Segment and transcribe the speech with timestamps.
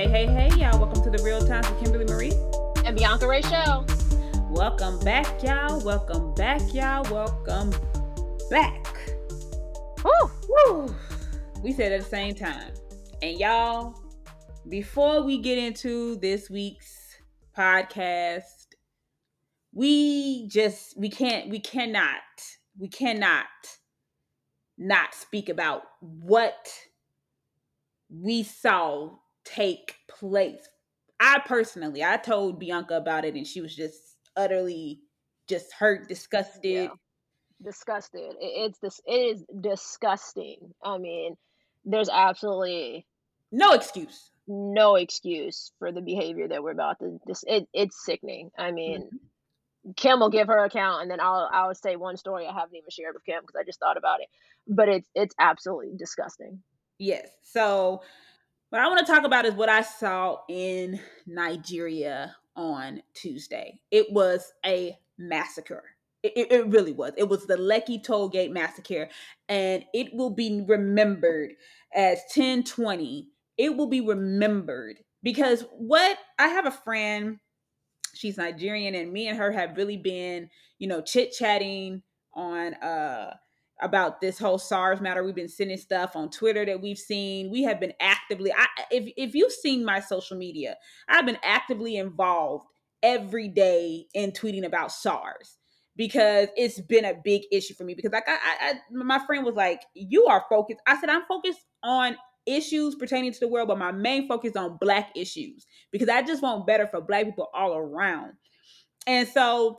[0.00, 0.78] Hey, hey, hey, y'all.
[0.78, 2.32] Welcome to the Real Times with Kimberly Marie
[2.86, 3.84] and Bianca Rachel.
[4.48, 5.78] Welcome back, y'all.
[5.84, 7.04] Welcome back, y'all.
[7.12, 7.70] Welcome
[8.48, 8.86] back.
[10.02, 10.30] Woo!
[10.48, 10.94] Woo!
[11.62, 12.72] We said at the same time.
[13.20, 13.94] And y'all,
[14.70, 17.18] before we get into this week's
[17.54, 18.68] podcast,
[19.74, 22.22] we just we can't we cannot
[22.78, 23.44] we cannot
[24.78, 26.72] not speak about what
[28.08, 29.10] we saw
[29.44, 30.68] take place.
[31.18, 35.00] I personally, I told Bianca about it and she was just utterly
[35.48, 36.64] just hurt, disgusted.
[36.64, 36.88] Yeah.
[37.62, 38.36] Disgusted.
[38.40, 40.72] It's this it is disgusting.
[40.82, 41.36] I mean,
[41.84, 43.06] there's absolutely
[43.52, 44.30] no excuse.
[44.48, 48.50] No excuse for the behavior that we're about to this it, it's sickening.
[48.58, 49.90] I mean, mm-hmm.
[49.96, 52.88] Kim will give her account and then I'll I'll say one story I haven't even
[52.90, 54.28] shared with Kim because I just thought about it.
[54.66, 56.62] But it's it's absolutely disgusting.
[56.98, 57.28] Yes.
[57.42, 58.02] So
[58.70, 63.80] what I want to talk about is what I saw in Nigeria on Tuesday.
[63.90, 65.84] It was a massacre.
[66.22, 67.12] It, it, really was.
[67.16, 69.08] It was the Lekki Tollgate massacre,
[69.48, 71.54] and it will be remembered
[71.94, 73.28] as 1020.
[73.56, 77.38] It will be remembered because what I have a friend,
[78.14, 82.02] she's Nigerian, and me and her have really been, you know, chit chatting
[82.34, 83.34] on uh
[83.82, 85.22] about this whole SARS matter.
[85.24, 87.50] We've been sending stuff on Twitter that we've seen.
[87.50, 90.76] We have been actively I if if you've seen my social media,
[91.08, 92.66] I've been actively involved
[93.02, 95.58] every day in tweeting about SARS
[95.96, 99.44] because it's been a big issue for me because like I, I, I my friend
[99.44, 103.68] was like, "You are focused." I said, "I'm focused on issues pertaining to the world,
[103.68, 107.48] but my main focus on black issues because I just want better for black people
[107.54, 108.32] all around."
[109.06, 109.78] And so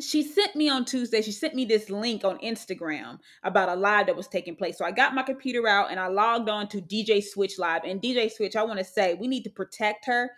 [0.00, 4.06] she sent me on Tuesday, she sent me this link on Instagram about a live
[4.06, 4.76] that was taking place.
[4.76, 7.82] So I got my computer out and I logged on to DJ Switch Live.
[7.84, 10.32] And DJ Switch, I want to say we need to protect her.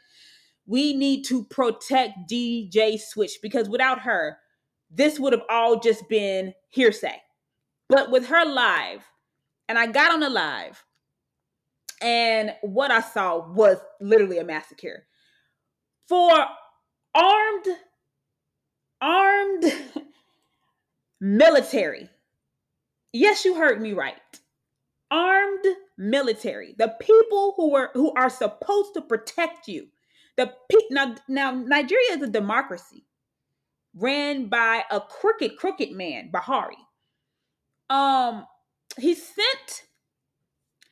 [0.66, 4.38] We need to protect DJ Switch because without her,
[4.90, 7.22] this would have all just been hearsay.
[7.88, 9.04] But with her live,
[9.68, 10.84] and I got on the live,
[12.02, 15.06] and what I saw was literally a massacre.
[16.08, 16.46] For
[17.14, 17.66] armed
[19.00, 19.64] armed
[21.20, 22.08] military.
[23.12, 24.16] Yes, you heard me right.
[25.10, 25.64] Armed
[25.96, 26.74] military.
[26.78, 29.88] The people who are who are supposed to protect you.
[30.36, 33.04] The pe- now now Nigeria is a democracy
[33.94, 36.76] ran by a crooked crooked man, Buhari.
[37.88, 38.46] Um
[38.98, 39.84] he sent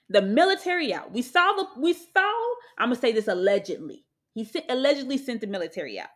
[0.08, 1.12] the military out.
[1.12, 4.04] We saw the we saw I'm going to say this allegedly.
[4.34, 6.08] He sent, allegedly sent the military out.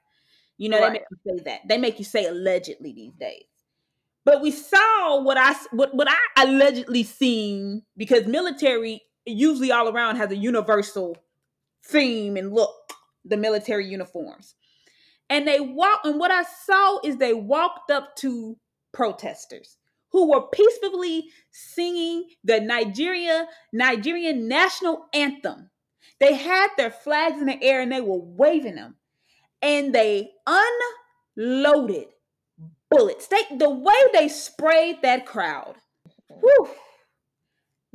[0.59, 0.93] You know, right.
[0.93, 1.61] they make you say that.
[1.69, 3.45] They make you say allegedly these days.
[4.25, 10.17] But we saw what I what, what I allegedly seen because military usually all around
[10.17, 11.17] has a universal
[11.85, 12.93] theme and look,
[13.25, 14.55] the military uniforms.
[15.31, 18.59] And they walk and what I saw is they walked up to
[18.93, 19.79] protesters
[20.11, 25.71] who were peacefully singing the Nigeria Nigerian national anthem.
[26.19, 28.97] They had their flags in the air and they were waving them
[29.63, 30.31] and they
[31.37, 32.07] unloaded
[32.91, 33.29] bullets.
[33.29, 35.77] They the way they sprayed that crowd.
[36.41, 36.69] Whew,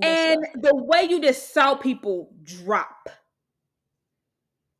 [0.01, 3.09] and the way you just saw people drop.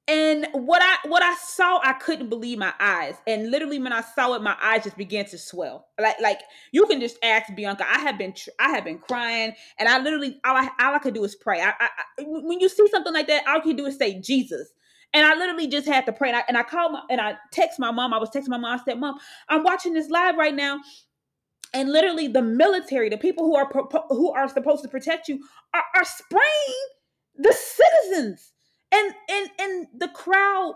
[0.08, 3.16] And what I what I saw, I couldn't believe my eyes.
[3.26, 5.88] And literally, when I saw it, my eyes just began to swell.
[6.00, 6.42] Like like
[6.74, 7.86] you can just ask Bianca.
[7.90, 11.14] I have been I have been crying, and I literally all I all I could
[11.14, 11.62] do is pray.
[11.62, 11.90] I, I,
[12.20, 14.74] I when you see something like that, all you can do is say Jesus.
[15.14, 16.30] And I literally just had to pray.
[16.30, 18.14] And I, and I called my, and I text my mom.
[18.14, 18.80] I was texting my mom.
[18.80, 19.20] I said, Mom,
[19.50, 20.80] I'm watching this live right now.
[21.74, 23.70] And literally the military, the people who are
[24.10, 26.88] who are supposed to protect you are, are spraying
[27.38, 28.52] the citizens.
[28.92, 30.76] And, and, and the crowd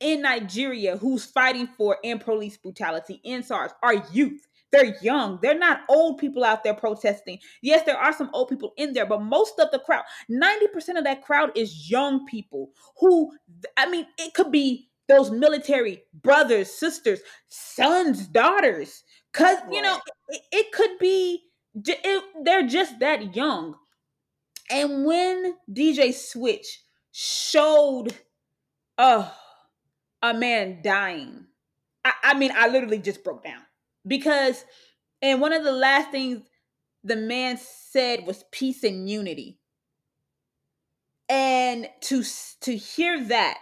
[0.00, 4.46] in Nigeria who's fighting for end police brutality, in SARS, are youth.
[4.72, 5.38] They're young.
[5.40, 7.38] They're not old people out there protesting.
[7.62, 11.04] Yes, there are some old people in there, but most of the crowd, 90% of
[11.04, 13.32] that crowd is young people who,
[13.76, 19.04] I mean, it could be those military brothers, sisters, sons, daughters.
[19.32, 19.98] Because, you know,
[20.28, 23.76] it, it, could be, it, they're just that young.
[24.68, 28.08] And when DJ Switch showed
[28.98, 29.30] uh,
[30.22, 31.46] a man dying,
[32.04, 33.62] I, I mean, I literally just broke down
[34.06, 34.64] because
[35.22, 36.42] and one of the last things
[37.04, 39.58] the man said was peace and unity.
[41.28, 42.22] And to
[42.62, 43.58] to hear that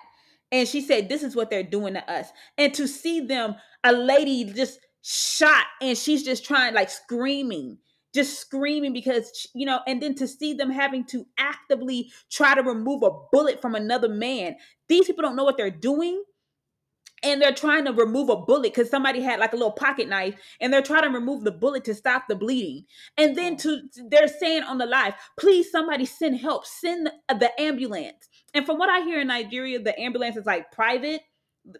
[0.53, 2.29] and she said this is what they're doing to us.
[2.59, 7.77] And to see them a lady just shot and she's just trying like screaming
[8.15, 12.63] just screaming because you know and then to see them having to actively try to
[12.63, 14.57] remove a bullet from another man
[14.89, 16.23] these people don't know what they're doing
[17.25, 20.35] and they're trying to remove a bullet because somebody had like a little pocket knife
[20.61, 22.85] and they're trying to remove the bullet to stop the bleeding
[23.19, 27.35] and then to they're saying on the live please somebody send help send the, uh,
[27.35, 31.23] the ambulance and from what i hear in nigeria the ambulance is like private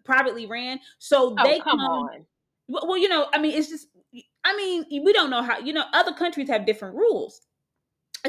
[0.05, 2.27] privately ran so Oh, they come on.
[2.69, 3.89] well, well, you know, I mean, it's just,
[4.45, 7.43] I mean, we don't know how, you know, other countries have different rules.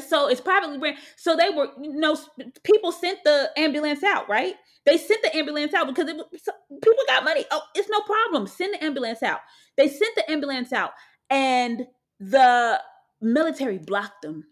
[0.10, 0.98] So it's privately ran.
[1.16, 2.18] So they were, you know,
[2.64, 4.56] people sent the ambulance out, right?
[4.86, 6.26] They sent the ambulance out because it was,
[6.70, 7.46] people got money.
[7.52, 8.48] Oh, it's no problem.
[8.48, 9.40] Send the ambulance out.
[9.78, 10.92] They sent the ambulance out,
[11.30, 11.88] and
[12.20, 12.80] the
[13.22, 14.44] military blocked them.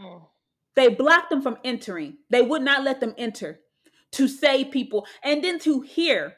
[0.00, 0.22] Mm.
[0.74, 2.18] They blocked them from entering.
[2.30, 3.60] They would not let them enter
[4.12, 5.06] to save people.
[5.24, 6.34] And then to hear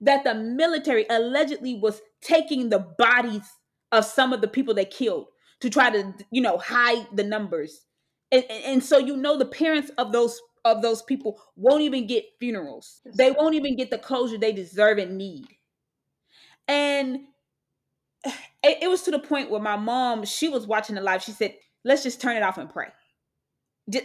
[0.00, 3.48] that the military allegedly was taking the bodies
[3.92, 5.26] of some of the people they killed
[5.60, 7.86] to try to, you know, hide the numbers.
[8.32, 10.38] And, and, and so you know the parents of those
[10.72, 13.00] of those people won't even get funerals.
[13.14, 15.46] They won't even get the closure they deserve and need.
[16.68, 17.20] And
[18.24, 21.22] it, it was to the point where my mom, she was watching the live.
[21.22, 21.54] She said,
[21.84, 22.88] "Let's just turn it off and pray.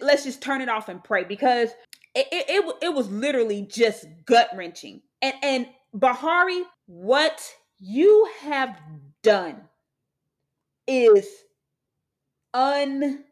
[0.01, 1.69] Let's just turn it off and pray because
[2.13, 5.01] it it, it, it was literally just gut wrenching.
[5.21, 7.41] And and Buhari, what
[7.79, 8.77] you have
[9.23, 9.61] done
[10.87, 11.27] is
[12.53, 13.23] un.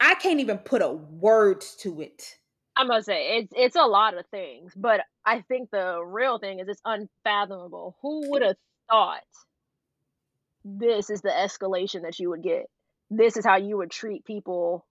[0.00, 2.38] I can't even put a word to it.
[2.76, 6.60] I must say it's it's a lot of things, but I think the real thing
[6.60, 7.96] is it's unfathomable.
[8.02, 8.56] Who would have
[8.88, 9.22] thought
[10.64, 12.66] this is the escalation that you would get?
[13.10, 14.86] This is how you would treat people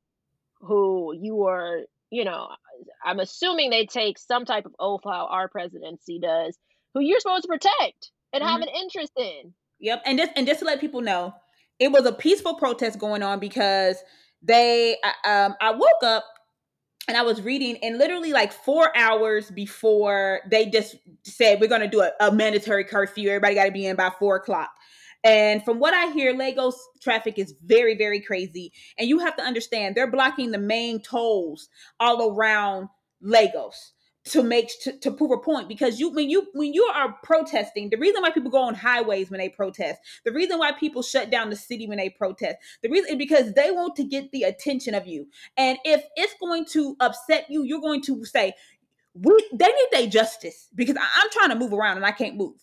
[0.61, 1.81] who you are,
[2.11, 2.49] you know,
[3.05, 6.57] I'm assuming they take some type of oath how our presidency does,
[6.93, 8.63] who you're supposed to protect and have Mhm.
[8.63, 9.53] an interest in.
[9.79, 11.33] Yep, and just and just to let people know,
[11.79, 14.03] it was a peaceful protest going on because
[14.41, 14.97] they.
[15.03, 16.25] I- Um, I woke up
[17.07, 21.87] and I was reading, and literally like four hours before they just said we're to
[21.87, 23.29] do a, a mandatory curfew.
[23.29, 24.71] Everybody got to be in by four o'clock.
[25.23, 28.71] And from what I hear, Lagos traffic is very, very crazy.
[28.97, 31.69] And you have to understand they're blocking the main tolls
[31.99, 32.89] all around
[33.21, 33.93] Lagos
[34.31, 37.89] to make to, to prove a point because you when you when you are protesting
[37.89, 41.29] the reason why people go on highways when they protest the reason why people shut
[41.29, 44.43] down the city when they protest the reason is because they want to get the
[44.43, 45.27] attention of you.
[45.55, 48.53] And if it's going to upset you you're going to say
[49.13, 52.35] we they need their justice because I, i'm trying to move around and i can't
[52.35, 52.55] move.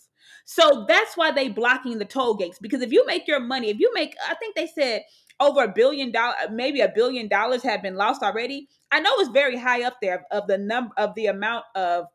[0.46, 3.78] So that's why they blocking the toll gates because if you make your money if
[3.80, 5.02] you make i think they said
[5.40, 9.30] over a billion dollars maybe a billion dollars have been lost already i know it's
[9.30, 12.06] very high up there of the number of the amount of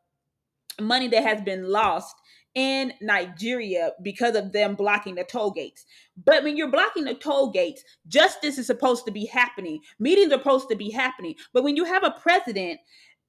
[0.82, 2.16] money that has been lost
[2.56, 5.86] in Nigeria because of them blocking the toll gates.
[6.26, 9.80] But when you're blocking the toll gates, justice is supposed to be happening.
[10.00, 11.36] Meetings are supposed to be happening.
[11.54, 12.80] But when you have a president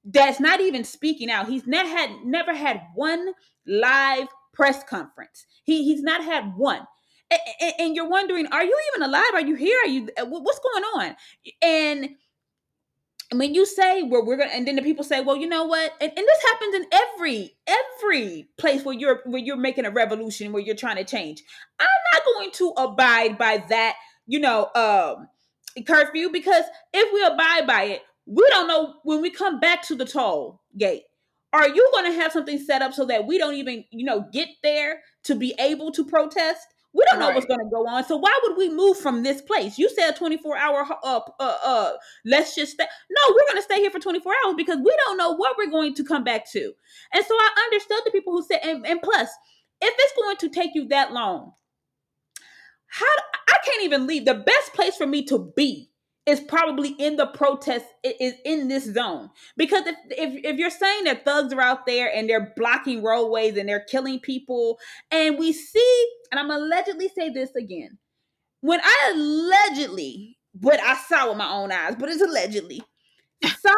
[0.03, 3.33] that's not even speaking out, he's not had never had one
[3.67, 5.45] live press conference.
[5.63, 6.87] He he's not had one.
[7.31, 9.33] A- a- And, you're wondering, are you even alive?
[9.33, 9.77] Are you here?
[9.85, 11.15] Are you what's going on?
[11.61, 12.09] And
[13.33, 15.93] when you say well we're gonna and then the people say well you know what
[16.01, 20.51] and, and this happens in every every place where you're where you're making a revolution
[20.51, 21.41] where you're trying to change
[21.79, 23.95] i'm not going to abide by that
[24.27, 25.27] you know um
[25.85, 29.95] curfew because if we abide by it we don't know when we come back to
[29.95, 31.03] the toll gate
[31.53, 34.25] are you going to have something set up so that we don't even you know
[34.33, 38.03] get there to be able to protest we don't know what's going to go on
[38.03, 39.77] so why would we move from this place?
[39.77, 41.93] You said 24 hour uh, uh uh
[42.25, 45.17] let's just stay no we're going to stay here for 24 hours because we don't
[45.17, 46.73] know what we're going to come back to.
[47.13, 49.29] And so i understood the people who said and, and plus
[49.81, 51.53] if it's going to take you that long
[52.87, 53.05] how
[53.47, 54.25] i can't even leave.
[54.25, 55.90] The best place for me to be
[56.25, 59.29] is probably in the protest is in this zone.
[59.57, 63.57] Because if, if if you're saying that thugs are out there and they're blocking roadways
[63.57, 64.77] and they're killing people
[65.09, 67.97] and we see and i'm allegedly say this again
[68.61, 72.81] when i allegedly what i saw with my own eyes but it's allegedly
[73.43, 73.75] saw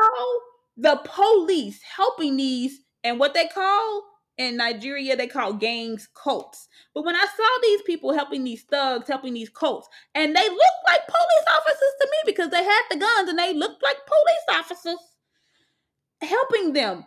[0.77, 4.03] the police helping these and what they call
[4.37, 6.67] in Nigeria they call gangs cults.
[6.93, 10.83] But when I saw these people helping these thugs, helping these cults, and they looked
[10.87, 14.59] like police officers to me because they had the guns and they looked like police
[14.59, 14.99] officers
[16.21, 17.05] helping them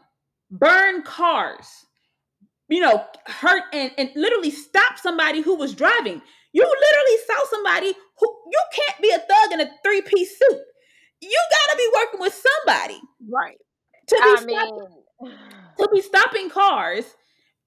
[0.50, 1.66] burn cars,
[2.68, 6.22] you know, hurt and, and literally stop somebody who was driving.
[6.52, 10.60] You literally saw somebody who you can't be a thug in a three-piece suit.
[11.20, 13.58] You gotta be working with somebody Right.
[14.08, 14.86] to be I mean,
[15.78, 17.04] to be stopping cars.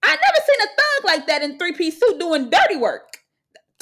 [0.04, 3.18] I never seen a thug like that in three piece suit doing dirty work.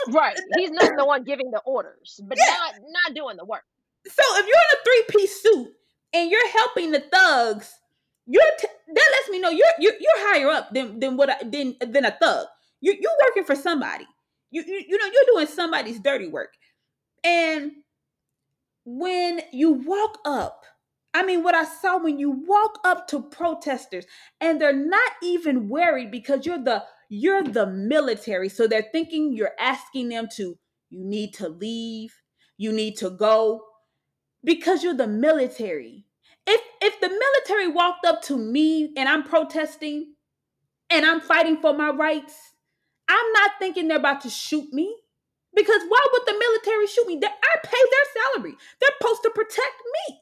[0.09, 0.37] Right.
[0.57, 2.53] He's not the one giving the orders, but yeah.
[2.53, 3.63] not not doing the work.
[4.05, 5.73] So if you're in a three piece suit
[6.13, 7.79] and you're helping the thugs,
[8.25, 11.37] you're t- that lets me know you're you're, you're higher up than than what I,
[11.43, 12.47] than than a thug.
[12.81, 14.05] You you're working for somebody.
[14.51, 16.53] You, you you know you're doing somebody's dirty work,
[17.23, 17.71] and
[18.85, 20.63] when you walk up
[21.17, 24.05] I mean, what I saw when you walk up to protesters
[24.39, 28.49] and they're not even worried because you're the you're the military.
[28.49, 30.59] So they're thinking you're asking them to
[30.91, 32.13] you need to leave,
[32.57, 33.63] you need to go
[34.43, 36.05] because you're the military.
[36.45, 40.13] If if the military walked up to me and I'm protesting
[40.91, 42.35] and I'm fighting for my rights,
[43.07, 44.95] I'm not thinking they're about to shoot me.
[45.55, 47.19] Because why would the military shoot me?
[47.23, 48.55] I pay their salary.
[48.79, 50.19] They're supposed to protect me.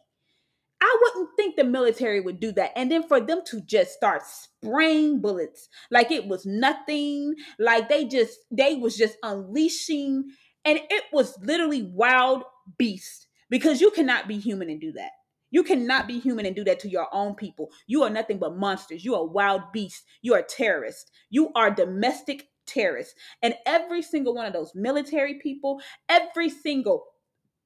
[0.81, 2.71] I wouldn't think the military would do that.
[2.75, 8.05] And then for them to just start spraying bullets like it was nothing, like they
[8.05, 10.25] just they was just unleashing
[10.65, 12.43] and it was literally wild
[12.77, 15.11] beast because you cannot be human and do that.
[15.51, 17.69] You cannot be human and do that to your own people.
[17.87, 19.05] You are nothing but monsters.
[19.05, 20.03] You are wild beasts.
[20.21, 21.09] You are terrorists.
[21.29, 23.13] You are domestic terrorists.
[23.41, 25.79] And every single one of those military people,
[26.09, 27.05] every single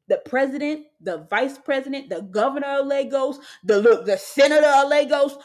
[0.09, 5.37] the president, the vice president, the governor of Lagos, the the senator of Lagos,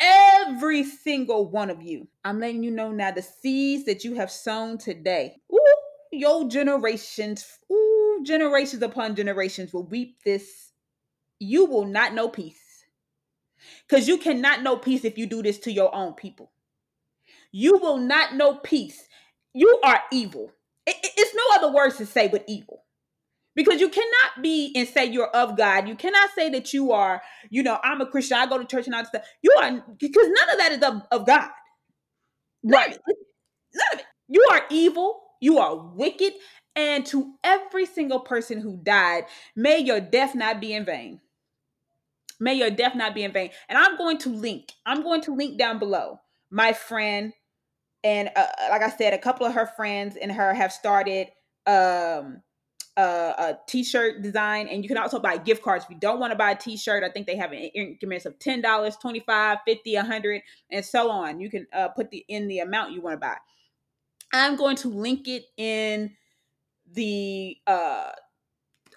[0.00, 2.08] every single one of you.
[2.24, 5.36] I'm letting you know now the seeds that you have sown today.
[5.52, 5.76] Ooh,
[6.10, 10.72] your generations, ooh, generations upon generations will reap this.
[11.38, 12.60] You will not know peace.
[13.86, 16.52] Because you cannot know peace if you do this to your own people.
[17.52, 19.08] You will not know peace.
[19.52, 20.52] You are evil.
[20.86, 22.83] It, it, it's no other words to say but evil
[23.54, 25.88] because you cannot be and say you're of God.
[25.88, 28.86] You cannot say that you are, you know, I'm a Christian, I go to church
[28.86, 29.26] and all that stuff.
[29.42, 31.48] You are because none of that is of, of God.
[32.62, 32.92] None right.
[32.92, 32.98] Of.
[33.74, 34.06] None of it.
[34.28, 36.32] You are evil, you are wicked,
[36.76, 41.20] and to every single person who died, may your death not be in vain.
[42.40, 43.50] May your death not be in vain.
[43.68, 46.20] And I'm going to link, I'm going to link down below
[46.50, 47.32] my friend.
[48.02, 51.28] And uh, like I said, a couple of her friends and her have started
[51.66, 52.42] um
[52.96, 56.36] a, t-shirt design and you can also buy gift cards if you don't want to
[56.36, 57.02] buy a t-shirt.
[57.02, 61.40] I think they have increments of $10 25 50 100 and so on.
[61.40, 63.36] You can uh, put the in the amount you want to buy.
[64.32, 66.12] I'm going to link it in
[66.92, 68.10] the uh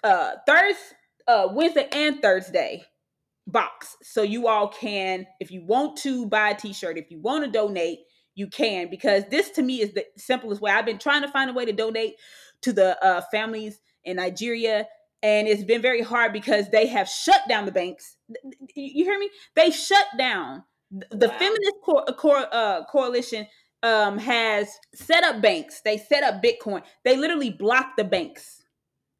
[0.04, 0.94] uh thursday
[1.26, 2.84] uh wednesday and thursday
[3.46, 3.96] box.
[4.02, 7.50] So you all can if you want to buy a t-shirt if you want to
[7.50, 8.00] donate
[8.34, 10.70] you can because this to me is the simplest way.
[10.70, 12.14] I've been trying to find a way to donate
[12.62, 14.86] to the uh, families in Nigeria.
[15.22, 18.16] And it's been very hard because they have shut down the banks.
[18.74, 19.30] You hear me?
[19.56, 21.38] They shut down the wow.
[21.38, 23.46] feminist co- co- uh, coalition
[23.82, 25.80] um, has set up banks.
[25.84, 26.82] They set up Bitcoin.
[27.04, 28.62] They literally block the banks.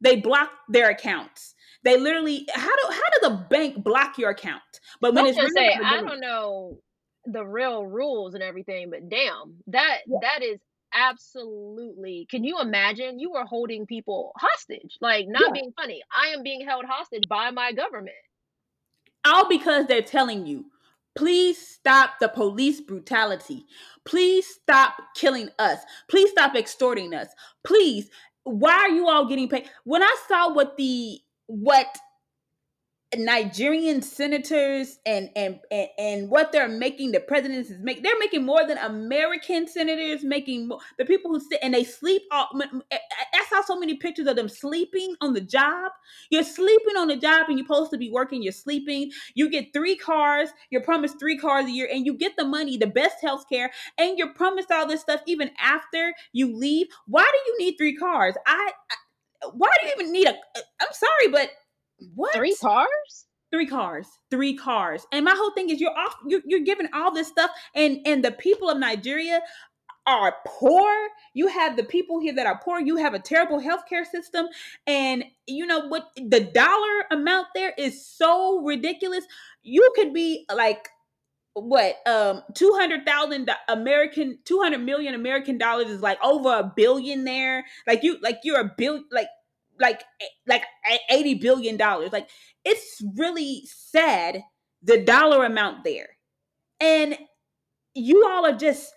[0.01, 1.55] They block their accounts.
[1.83, 4.61] They literally how do how does a bank block your account?
[5.01, 6.79] But when I it's say, I don't know
[7.25, 10.17] the real rules and everything, but damn, that yeah.
[10.21, 10.59] that is
[10.93, 12.27] absolutely.
[12.29, 13.19] Can you imagine?
[13.19, 15.53] You were holding people hostage like not yeah.
[15.53, 16.01] being funny.
[16.11, 18.15] I am being held hostage by my government.
[19.25, 20.65] All because they're telling you
[21.15, 23.65] please stop the police brutality.
[24.05, 25.79] Please stop killing us.
[26.07, 27.27] Please stop extorting us.
[27.65, 28.09] Please
[28.43, 29.69] why are you all getting paid?
[29.83, 31.87] When i saw what the what
[33.15, 38.45] Nigerian senators and, and and and what they're making the presidents is make they're making
[38.45, 42.47] more than American senators making more the people who sit and they sleep all
[42.91, 45.91] I saw so many pictures of them sleeping on the job.
[46.29, 49.11] You're sleeping on the job and you're supposed to be working you're sleeping.
[49.33, 52.77] You get three cars you're promised three cars a year and you get the money
[52.77, 56.87] the best health care and you're promised all this stuff even after you leave.
[57.07, 58.35] Why do you need three cars?
[58.45, 58.95] I, I
[59.53, 60.35] why do you even need a
[60.79, 61.49] I'm sorry but
[62.15, 62.33] what?
[62.33, 63.25] Three cars?
[63.51, 64.07] Three cars.
[64.29, 65.05] Three cars.
[65.11, 68.23] And my whole thing is you're off you're, you're giving all this stuff and and
[68.23, 69.41] the people of Nigeria
[70.09, 70.91] are poor.
[71.33, 72.79] You have the people here that are poor.
[72.79, 74.47] You have a terrible healthcare system.
[74.87, 76.09] And you know what?
[76.15, 79.25] The dollar amount there is so ridiculous.
[79.61, 80.89] You could be like,
[81.53, 87.65] what, um, 200,000 American, 200 million American dollars is like over a billion there.
[87.85, 89.27] Like you, like you're a bill, like
[89.79, 92.11] like eh, like eh, 80 billion dollars.
[92.11, 92.29] Like
[92.65, 94.41] it's really sad
[94.83, 96.09] the dollar amount there.
[96.79, 97.17] And
[97.93, 98.93] you all are just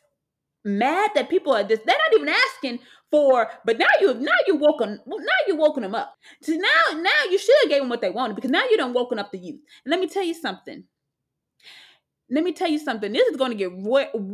[0.64, 2.78] mad that people are just they're not even asking
[3.10, 6.14] for but now you now you woken now you woken them up.
[6.42, 8.94] So now now you should have gave them what they wanted because now you don't
[8.94, 9.60] woken up the youth.
[9.84, 10.84] And let me tell you something.
[12.30, 13.12] Let me tell you something.
[13.12, 14.24] This is going to get worldwide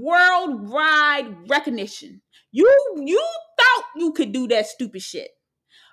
[1.51, 2.21] recognition.
[2.53, 3.21] You you
[3.59, 5.31] thought you could do that stupid shit.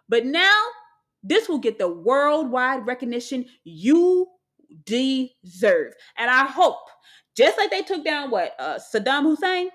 [0.09, 0.61] But now
[1.23, 4.27] this will get the worldwide recognition you
[4.85, 5.93] deserve.
[6.17, 6.77] And I hope,
[7.35, 9.69] just like they took down what uh, Saddam Hussein.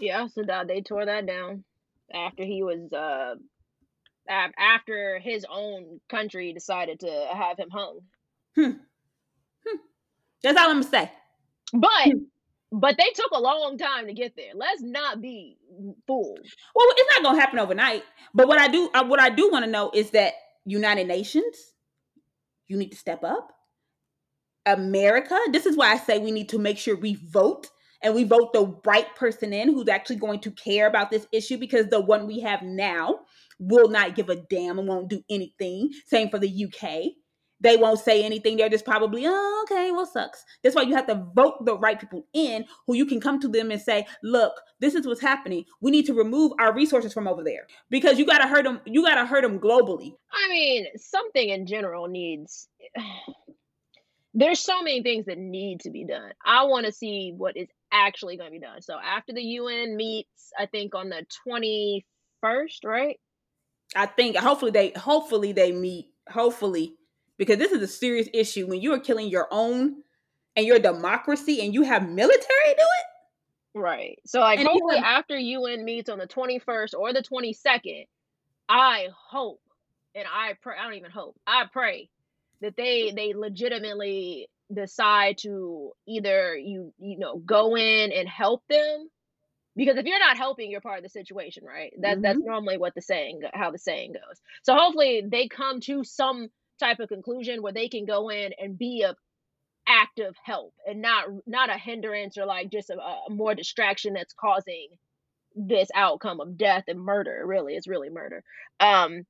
[0.00, 0.68] Yeah, Saddam.
[0.68, 1.64] They tore that down
[2.12, 3.34] after he was uh
[4.28, 8.00] after his own country decided to have him hung.
[8.54, 8.70] Hmm.
[9.66, 9.76] Hmm.
[10.42, 11.10] That's all I'm gonna say.
[11.72, 12.18] But hmm.
[12.70, 14.52] But they took a long time to get there.
[14.54, 15.56] Let's not be
[16.06, 16.40] fooled.
[16.74, 18.04] Well, it's not gonna happen overnight.
[18.34, 20.34] But what I do, uh, what I do want to know is that
[20.64, 21.72] United Nations,
[22.66, 23.52] you need to step up.
[24.66, 27.68] America, this is why I say we need to make sure we vote
[28.02, 31.56] and we vote the right person in who's actually going to care about this issue
[31.56, 33.20] because the one we have now
[33.58, 35.90] will not give a damn and won't do anything.
[36.06, 37.14] Same for the UK.
[37.60, 38.56] They won't say anything.
[38.56, 40.44] They're just probably, oh, okay, well, sucks.
[40.62, 43.48] That's why you have to vote the right people in who you can come to
[43.48, 45.64] them and say, look, this is what's happening.
[45.80, 48.80] We need to remove our resources from over there because you got to hurt them.
[48.84, 50.14] You got to hurt them globally.
[50.32, 52.68] I mean, something in general needs.
[54.34, 56.30] There's so many things that need to be done.
[56.44, 58.82] I want to see what is actually going to be done.
[58.82, 63.18] So after the UN meets, I think on the 21st, right?
[63.96, 66.94] I think hopefully they hopefully they meet hopefully
[67.38, 70.02] because this is a serious issue when you are killing your own
[70.56, 73.78] and your democracy and you have military do it.
[73.78, 74.18] Right.
[74.26, 78.06] So like and hopefully have, after UN meets on the 21st or the 22nd,
[78.68, 79.60] I hope
[80.14, 81.36] and I pray I don't even hope.
[81.46, 82.10] I pray
[82.60, 89.08] that they they legitimately decide to either you you know go in and help them
[89.76, 92.22] because if you're not helping you're part of the situation right that mm-hmm.
[92.22, 96.50] that's normally what the saying how the saying goes so hopefully they come to some
[96.78, 99.14] type of conclusion where they can go in and be a
[99.86, 104.34] active help and not not a hindrance or like just a, a more distraction that's
[104.34, 104.88] causing
[105.56, 108.44] this outcome of death and murder really it's really murder
[108.80, 109.24] um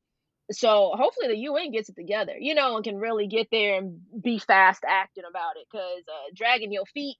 [0.51, 4.01] so hopefully the UN gets it together, you know, and can really get there and
[4.23, 7.17] be fast acting about it because uh, dragging your feet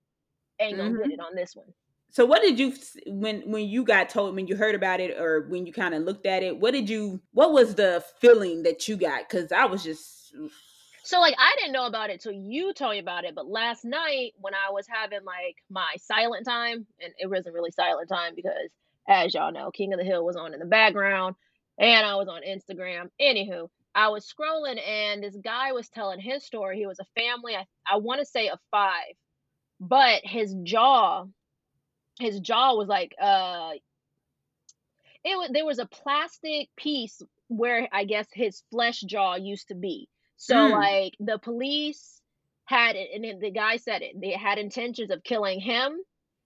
[0.61, 1.03] ain't gonna mm-hmm.
[1.03, 1.67] get it on this one.
[2.11, 2.73] So what did you
[3.07, 6.05] when when you got told when you heard about it or when you kind of
[6.05, 6.59] looked at it?
[6.59, 9.29] What did you what was the feeling that you got?
[9.29, 10.17] Because I was just
[11.05, 13.35] so like I didn't know about it till you told me about it.
[13.35, 17.71] But last night when I was having like my silent time, and it wasn't really
[17.71, 18.71] silent time because
[19.09, 21.35] as y'all know, King of the Hill was on in the background
[21.79, 23.09] and I was on Instagram.
[23.21, 26.77] Anywho, I was scrolling and this guy was telling his story.
[26.77, 29.14] He was a family, I, I want to say of five,
[29.81, 31.25] but his jaw,
[32.21, 33.71] his jaw was like, uh,
[35.25, 39.75] it was, there was a plastic piece where I guess his flesh jaw used to
[39.75, 40.09] be.
[40.38, 40.70] So mm.
[40.72, 42.20] like the police
[42.64, 44.18] had it, and the guy said it.
[44.20, 45.98] They had intentions of killing him,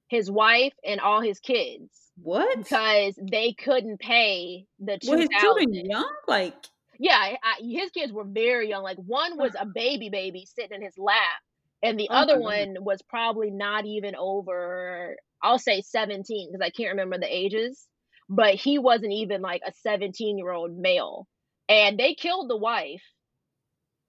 [0.09, 2.59] his wife, and all his kids what?
[2.59, 5.11] Because they couldn't pay the two.
[5.11, 6.55] Well, his children young, like
[6.99, 8.83] yeah, I, his kids were very young.
[8.83, 11.41] Like one was a baby baby sitting in his lap,
[11.83, 15.17] and the oh, other one was probably not even over.
[15.43, 17.87] I'll say seventeen because I can't remember the ages,
[18.29, 21.27] but he wasn't even like a seventeen year old male,
[21.69, 23.03] and they killed the wife.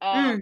[0.04, 0.42] Um,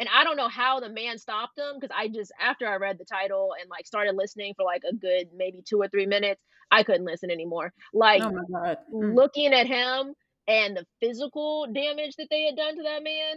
[0.00, 2.98] And I don't know how the man stopped them because I just after I read
[2.98, 6.42] the title and like started listening for like a good maybe two or three minutes,
[6.70, 7.72] I couldn't listen anymore.
[7.92, 9.14] Like oh mm.
[9.14, 10.14] looking at him
[10.48, 13.36] and the physical damage that they had done to that man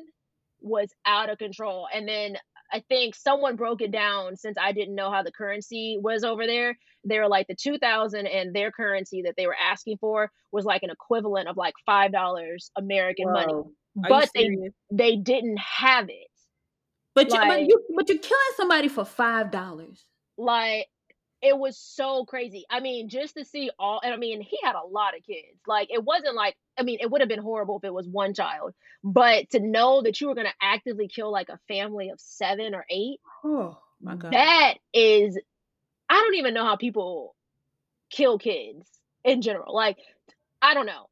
[0.59, 1.87] was out of control.
[1.93, 2.37] And then
[2.71, 6.45] I think someone broke it down since I didn't know how the currency was over
[6.45, 6.77] there.
[7.05, 10.83] They were like the 2000 and their currency that they were asking for was like
[10.83, 13.33] an equivalent of like $5 American Whoa.
[13.33, 13.63] money.
[14.09, 14.49] But they
[14.91, 16.27] they didn't have it.
[17.15, 19.99] But like, you, but you but you're killing somebody for $5.
[20.37, 20.87] Like
[21.41, 22.65] it was so crazy.
[22.69, 25.59] I mean, just to see all, and I mean, he had a lot of kids.
[25.67, 28.33] Like, it wasn't like, I mean, it would have been horrible if it was one
[28.33, 32.19] child, but to know that you were going to actively kill like a family of
[32.19, 34.33] seven or eight, oh my God.
[34.33, 35.37] That is,
[36.09, 37.35] I don't even know how people
[38.09, 38.87] kill kids
[39.23, 39.75] in general.
[39.75, 39.97] Like,
[40.61, 41.07] I don't know.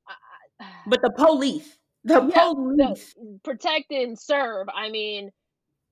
[0.88, 1.68] But the police,
[2.06, 4.68] the yeah, police, the protect and serve.
[4.74, 5.32] I mean,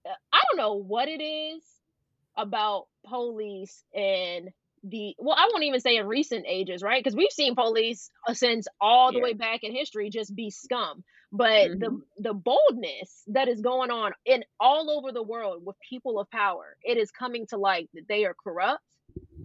[0.05, 1.63] I don't know what it is
[2.37, 4.49] about police and
[4.83, 8.33] the well i won't even say in recent ages right because we've seen police uh,
[8.33, 9.23] since all the yeah.
[9.23, 11.79] way back in history just be scum but mm-hmm.
[11.79, 16.29] the the boldness that is going on in all over the world with people of
[16.31, 18.83] power it is coming to light that they are corrupt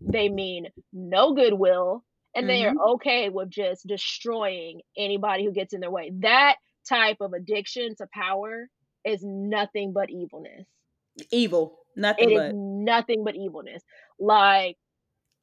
[0.02, 2.02] they mean no goodwill
[2.38, 2.48] and mm-hmm.
[2.48, 2.92] they are mm-hmm.
[2.94, 6.56] okay with just destroying anybody who gets in their way that
[6.88, 8.68] type of addiction to power
[9.04, 10.66] is nothing but evilness
[11.30, 12.46] evil Nothing it but.
[12.46, 13.82] is nothing but evilness.
[14.18, 14.76] Like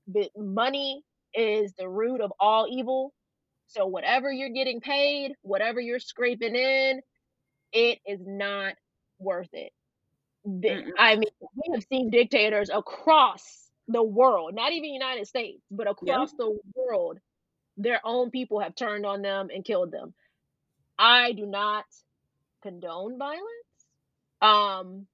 [0.07, 1.03] the money
[1.33, 3.13] is the root of all evil.
[3.67, 7.01] So whatever you're getting paid, whatever you're scraping in,
[7.73, 8.75] it is not
[9.19, 9.73] worth it.
[10.97, 16.31] I mean, we have seen dictators across the world, not even United States, but across
[16.31, 16.45] yeah.
[16.45, 17.19] the world,
[17.77, 20.13] their own people have turned on them and killed them.
[20.97, 21.85] I do not
[22.63, 23.45] condone violence.
[24.41, 25.07] Um,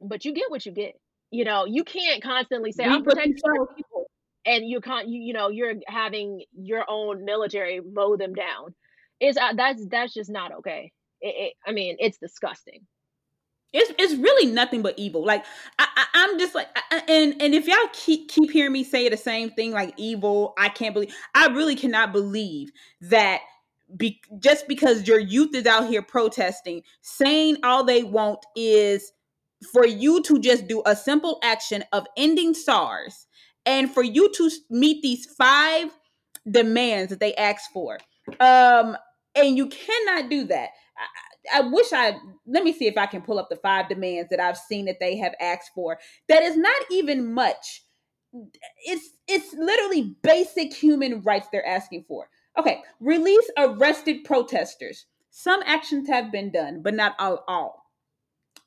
[0.00, 0.98] but you get what you get.
[1.30, 3.36] You know, you can't constantly say, I'm protecting
[3.76, 4.10] people
[4.46, 8.74] and you can't you, you know you're having your own military mow them down
[9.20, 12.86] is uh, that's that's just not okay it, it, i mean it's disgusting
[13.72, 15.24] it's it's really nothing but evil.
[15.24, 15.44] Like
[15.78, 19.08] I, I am just like I, and and if y'all keep keep hearing me say
[19.08, 21.14] the same thing like evil, I can't believe.
[21.34, 23.40] I really cannot believe that
[23.96, 29.12] be, just because your youth is out here protesting, saying all they want is
[29.72, 33.26] for you to just do a simple action of ending SARS
[33.66, 35.90] and for you to meet these five
[36.50, 37.98] demands that they asked for.
[38.40, 38.96] Um
[39.36, 40.70] and you cannot do that.
[40.96, 41.29] I
[41.62, 44.58] wish I let me see if I can pull up the five demands that I've
[44.58, 45.98] seen that they have asked for.
[46.28, 47.84] That is not even much.
[48.84, 52.28] It's it's literally basic human rights they're asking for.
[52.58, 55.06] Okay, release arrested protesters.
[55.30, 57.44] Some actions have been done, but not all.
[57.48, 57.84] all.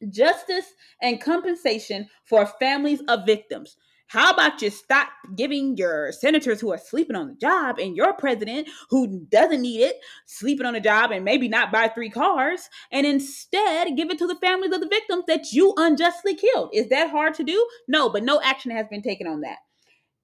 [0.10, 3.78] Justice and compensation for families of victims.
[4.08, 8.14] How about you stop giving your senators who are sleeping on the job and your
[8.14, 9.96] president who doesn't need it
[10.28, 14.28] sleeping on the job and maybe not buy three cars and instead give it to
[14.28, 16.70] the families of the victims that you unjustly killed?
[16.74, 17.68] Is that hard to do?
[17.88, 19.58] No, but no action has been taken on that.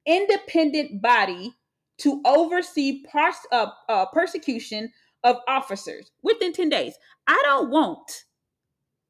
[0.05, 1.55] Independent body
[1.99, 4.91] to oversee pars- uh, uh, persecution
[5.23, 6.93] of officers within 10 days.
[7.27, 8.25] I don't want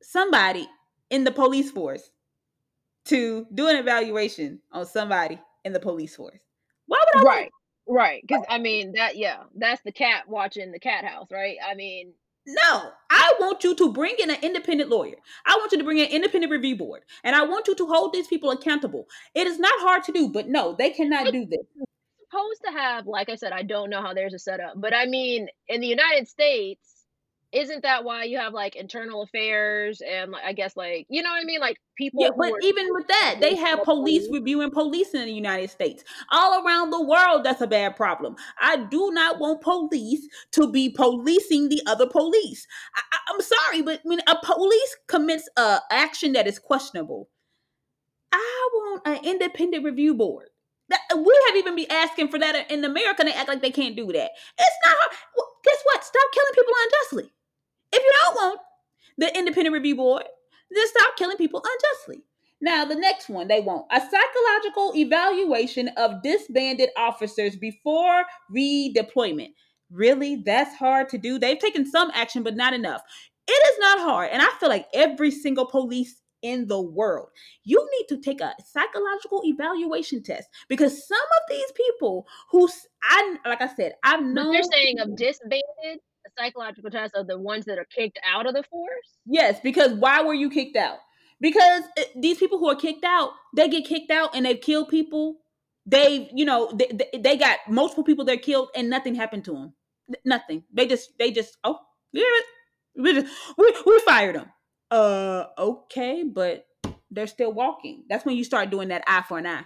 [0.01, 0.67] somebody
[1.09, 2.09] in the police force
[3.09, 6.39] to do an evaluation on somebody in the police force.
[6.87, 7.29] Why would I?
[7.29, 7.51] Right,
[7.87, 8.23] right.
[8.27, 9.17] Because I mean that.
[9.17, 11.57] Yeah, that's the cat watching the cat house, right?
[11.67, 12.13] I mean,
[12.47, 15.17] no, I want you to bring in an independent lawyer.
[15.45, 17.85] I want you to bring in an independent review board, and I want you to
[17.85, 19.05] hold these people accountable.
[19.35, 21.59] It is not hard to do, but no, they cannot do this.
[22.31, 25.05] Supposed to have, like I said, I don't know how there's a setup, but I
[25.05, 26.98] mean, in the United States,
[27.51, 31.41] isn't that why you have like internal affairs and I guess like you know what
[31.41, 35.25] I mean like people Yeah, but even with that, they have police reviewing police in
[35.25, 36.03] the United States.
[36.31, 38.35] All around the world that's a bad problem.
[38.61, 42.67] I do not want police to be policing the other police.
[42.95, 47.29] I, am sorry, but when a police commits a action that is questionable,
[48.31, 50.49] I want an independent review board.
[50.89, 53.61] That, uh, we have even been asking for that in America, and they act like
[53.61, 54.31] they can't do that.
[54.57, 55.11] It's not hard.
[55.63, 56.03] Guess what?
[56.03, 57.33] Stop killing people unjustly.
[57.91, 58.59] If you don't want
[59.17, 60.23] the independent review board,
[60.71, 62.23] then stop killing people unjustly.
[62.61, 68.23] Now, the next one they want a psychological evaluation of disbanded officers before
[68.55, 69.53] redeployment.
[69.91, 70.35] Really?
[70.45, 71.39] That's hard to do.
[71.39, 73.01] They've taken some action, but not enough.
[73.47, 74.29] It is not hard.
[74.31, 77.29] And I feel like every single police in the world.
[77.63, 82.69] You need to take a psychological evaluation test because some of these people who
[83.03, 84.47] I like I said, I've known.
[84.47, 85.99] But you're saying of disbanded
[86.39, 89.17] psychological test of the ones that are kicked out of the force?
[89.25, 90.97] Yes, because why were you kicked out?
[91.41, 94.89] Because eh, these people who are kicked out, they get kicked out and they've killed
[94.89, 95.37] people.
[95.85, 99.73] They've, you know, they, they got multiple people that killed and nothing happened to them.
[100.25, 100.63] Nothing.
[100.73, 101.79] They just, they just, oh,
[102.13, 102.21] we
[103.13, 104.51] just, we, we fired them.
[104.91, 106.65] Uh, okay, but
[107.11, 108.05] they're still walking.
[108.09, 109.65] That's when you start doing that eye for an eye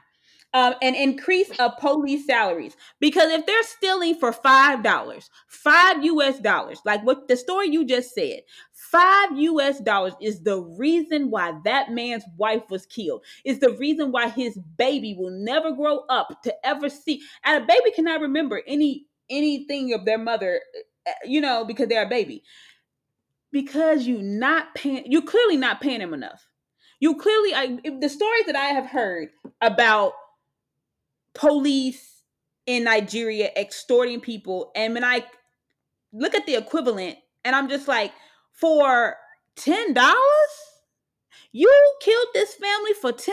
[0.54, 6.40] um, an increase of police salaries because if they're stealing for five dollars, five U.S.
[6.40, 8.42] dollars, like what the story you just said,
[8.74, 9.80] five U.S.
[9.80, 13.24] dollars is the reason why that man's wife was killed.
[13.44, 17.66] Is the reason why his baby will never grow up to ever see, and a
[17.66, 20.62] baby cannot remember any anything of their mother,
[21.08, 22.44] uh, you know, because they're a baby.
[23.52, 26.48] Because you not paying, you're clearly not paying him enough.
[27.00, 29.30] You clearly, I, the stories that I have heard
[29.62, 30.14] about
[31.34, 32.24] police
[32.66, 34.72] in Nigeria extorting people.
[34.76, 35.26] And when I
[36.12, 38.14] look at the equivalent, and I'm just like,
[38.54, 39.18] for
[39.58, 39.96] $10?
[41.52, 43.30] You killed this family for $10?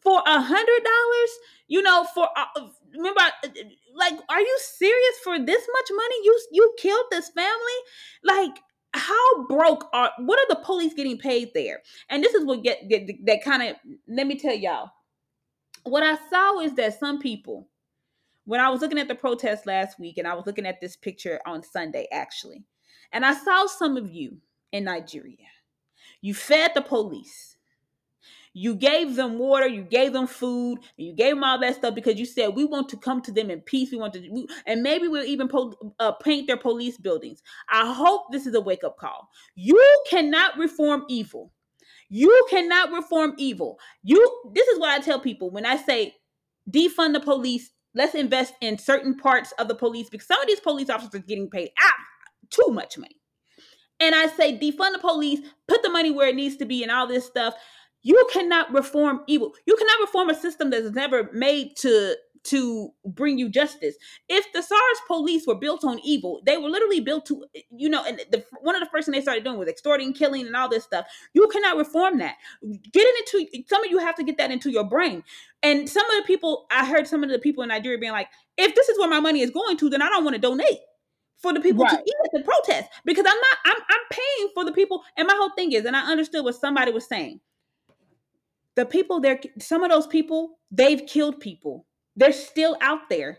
[0.00, 1.26] For a $100?
[1.68, 3.48] You know, for, uh, remember, uh,
[3.94, 6.16] like, are you serious for this much money?
[6.24, 7.50] You, you killed this family?
[8.22, 8.58] Like,
[8.94, 12.88] how broke are what are the police getting paid there and this is what get,
[12.88, 13.76] get that kind of
[14.08, 14.88] let me tell y'all
[15.86, 17.68] what I saw is that some people,
[18.44, 20.96] when I was looking at the protest last week, and I was looking at this
[20.96, 22.64] picture on Sunday actually,
[23.12, 24.38] and I saw some of you
[24.72, 25.36] in Nigeria.
[26.20, 27.56] You fed the police.
[28.52, 32.18] You gave them water, you gave them food, you gave them all that stuff because
[32.18, 33.92] you said we want to come to them in peace.
[33.92, 37.42] We want to, we, and maybe we'll even po- uh, paint their police buildings.
[37.68, 39.28] I hope this is a wake up call.
[39.56, 41.52] You cannot reform evil.
[42.08, 43.78] You cannot reform evil.
[44.02, 44.50] You.
[44.54, 46.14] This is what I tell people when I say
[46.70, 47.70] defund the police.
[47.94, 51.24] Let's invest in certain parts of the police because some of these police officers are
[51.24, 51.94] getting paid ah,
[52.50, 53.16] too much money.
[53.98, 56.92] And I say defund the police, put the money where it needs to be, and
[56.92, 57.54] all this stuff.
[58.06, 59.52] You cannot reform evil.
[59.66, 62.14] You cannot reform a system that is never made to
[62.44, 63.96] to bring you justice.
[64.28, 68.04] If the SARS police were built on evil, they were literally built to, you know,
[68.04, 70.68] and the, one of the first things they started doing was extorting, killing, and all
[70.68, 71.06] this stuff.
[71.34, 72.36] You cannot reform that.
[72.92, 75.24] Get it into some of you have to get that into your brain.
[75.64, 78.28] And some of the people, I heard some of the people in Nigeria being like,
[78.56, 80.78] if this is where my money is going to, then I don't want to donate
[81.38, 81.90] for the people right.
[81.90, 85.26] to eat at the protest because I'm not I'm I'm paying for the people and
[85.26, 87.40] my whole thing is and I understood what somebody was saying
[88.76, 91.86] the people there some of those people they've killed people.
[92.14, 93.38] They're still out there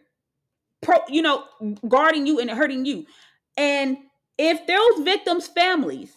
[0.82, 1.45] pro, you know
[1.88, 3.06] guarding you and hurting you.
[3.56, 3.97] And
[4.38, 6.12] if those victims families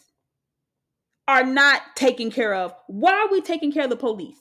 [1.29, 4.37] are not taken care of why are we taking care of the police?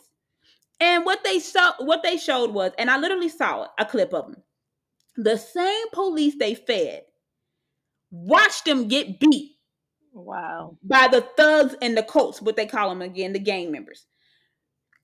[0.81, 4.27] And what they saw what they showed was and i literally saw a clip of
[4.27, 4.43] them
[5.17, 7.01] the same police they fed
[8.11, 9.57] watched them get beat
[10.13, 10.77] wow.
[10.81, 14.07] by the thugs and the colts what they call them again the gang members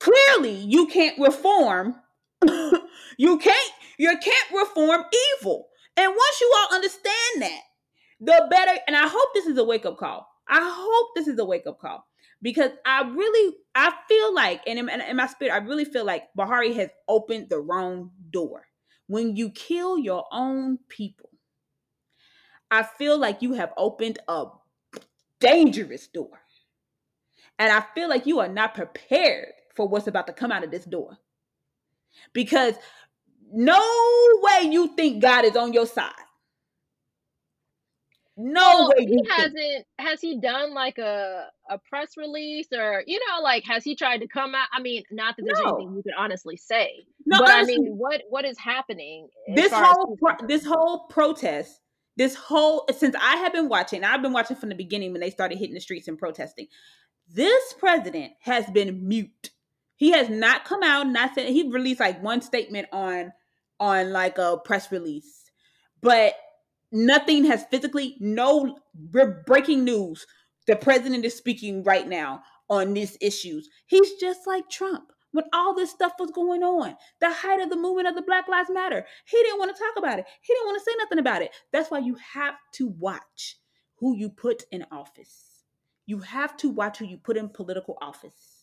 [0.06, 1.96] clearly you can't reform
[3.18, 5.04] you can't you can't reform
[5.39, 5.68] evil.
[5.98, 7.62] And once you all understand that,
[8.20, 10.28] the better and I hope this is a wake-up call.
[10.48, 12.06] I hope this is a wake-up call
[12.41, 16.24] because I really I feel like and in, in my spirit I really feel like
[16.38, 18.68] Buhari has opened the wrong door.
[19.08, 21.30] When you kill your own people,
[22.70, 24.46] I feel like you have opened a
[25.39, 26.41] dangerous door.
[27.58, 30.72] And I feel like you are not prepared for what's about to come out of
[30.72, 31.18] this door
[32.34, 32.76] because
[33.52, 33.80] no
[34.42, 36.12] way you think God is on your side.
[38.38, 39.86] No well, way he hasn't.
[39.98, 44.18] Has he done like a a press release or you know like has he tried
[44.18, 44.68] to come out?
[44.74, 45.76] I mean, not that there's no.
[45.76, 47.06] anything you could honestly say.
[47.26, 49.30] No, but honestly, I mean, what what is happening?
[49.56, 51.80] This whole pro- this whole protest,
[52.18, 55.30] this whole since I have been watching, I've been watching from the beginning when they
[55.30, 56.68] started hitting the streets and protesting.
[57.34, 59.52] This president has been mute
[59.95, 63.31] he has not come out, not said he released like one statement on
[63.79, 65.51] on like a press release,
[66.01, 66.34] but
[66.91, 68.77] nothing has physically no
[69.13, 70.25] we're breaking news.
[70.67, 73.69] The president is speaking right now on these issues.
[73.86, 77.75] He's just like Trump when all this stuff was going on, the height of the
[77.75, 79.05] movement of the Black Lives Matter.
[79.25, 80.25] He didn't want to talk about it.
[80.41, 81.51] He didn't want to say nothing about it.
[81.71, 83.58] That's why you have to watch
[83.97, 85.63] who you put in office.
[86.05, 88.55] You have to watch who you put in political office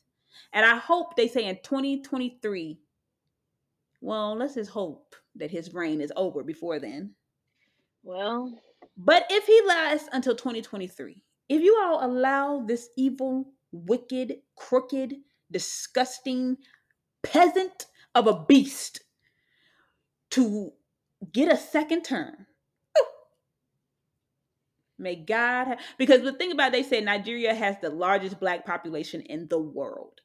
[0.53, 2.79] and I hope they say in 2023,
[4.01, 7.15] well, let's just hope that his reign is over before then.
[8.03, 8.59] Well,
[8.97, 15.15] but if he lasts until 2023, if you all allow this evil, wicked, crooked,
[15.51, 16.57] disgusting
[17.23, 19.01] peasant of a beast
[20.31, 20.73] to
[21.33, 22.47] get a second term,
[24.99, 28.65] may God, have, because the thing about it, they say Nigeria has the largest black
[28.67, 30.21] population in the world.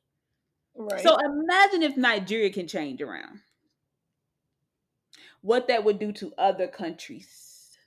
[0.75, 1.01] Right.
[1.01, 3.39] So imagine if Nigeria can change around.
[5.41, 7.77] What that would do to other countries.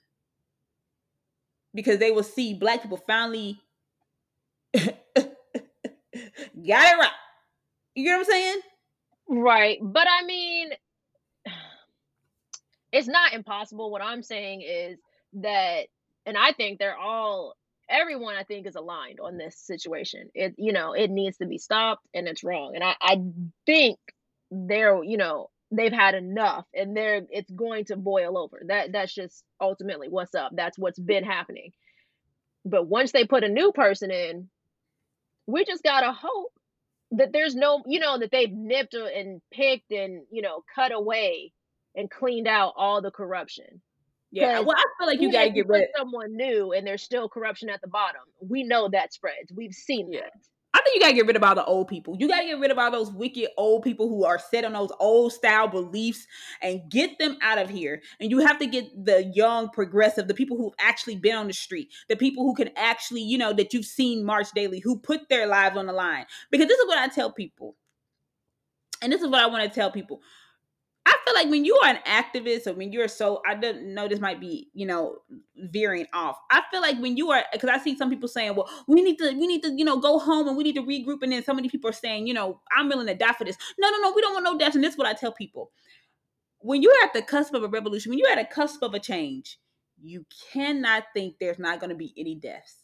[1.73, 3.61] Because they will see black people finally
[4.73, 4.89] got
[5.23, 5.37] it
[6.65, 7.09] right.
[7.95, 8.59] You get what I'm saying?
[9.29, 9.77] Right.
[9.81, 10.71] But I mean,
[12.91, 13.89] it's not impossible.
[13.89, 14.97] What I'm saying is
[15.33, 15.87] that,
[16.25, 17.55] and I think they're all
[17.89, 20.29] everyone I think is aligned on this situation.
[20.33, 22.73] It you know, it needs to be stopped and it's wrong.
[22.75, 23.21] And I, I
[23.65, 23.99] think
[24.49, 28.61] they're, you know, they've had enough and they're it's going to boil over.
[28.67, 30.51] That that's just ultimately what's up.
[30.55, 31.71] That's what's been happening.
[32.65, 34.49] But once they put a new person in,
[35.47, 36.53] we just gotta hope
[37.11, 41.51] that there's no, you know, that they've nipped and picked and, you know, cut away
[41.95, 43.81] and cleaned out all the corruption.
[44.31, 47.03] Yeah, well, I feel like you got to get rid of someone new, and there's
[47.03, 48.21] still corruption at the bottom.
[48.39, 49.51] We know that spreads.
[49.53, 50.21] We've seen yeah.
[50.21, 50.31] that.
[50.73, 52.15] I think you gotta get rid of all the old people.
[52.17, 54.91] You gotta get rid of all those wicked old people who are set on those
[54.99, 56.25] old style beliefs
[56.61, 58.01] and get them out of here.
[58.21, 61.53] And you have to get the young, progressive, the people who've actually been on the
[61.53, 65.27] street, the people who can actually, you know, that you've seen march daily, who put
[65.27, 66.25] their lives on the line.
[66.51, 67.75] Because this is what I tell people,
[69.01, 70.21] and this is what I want to tell people:
[71.05, 74.07] I feel like when you are an activist or when you're so, I don't know,
[74.07, 75.17] this might be, you know,
[75.55, 76.37] veering off.
[76.51, 79.17] I feel like when you are, because I see some people saying, well, we need
[79.17, 81.23] to, we need to, you know, go home and we need to regroup.
[81.23, 83.57] And then so many people are saying, you know, I'm willing to die for this.
[83.79, 84.75] No, no, no, we don't want no deaths.
[84.75, 85.71] And this is what I tell people.
[86.59, 88.99] When you're at the cusp of a revolution, when you're at a cusp of a
[88.99, 89.57] change,
[90.03, 92.75] you cannot think there's not going to be any deaths.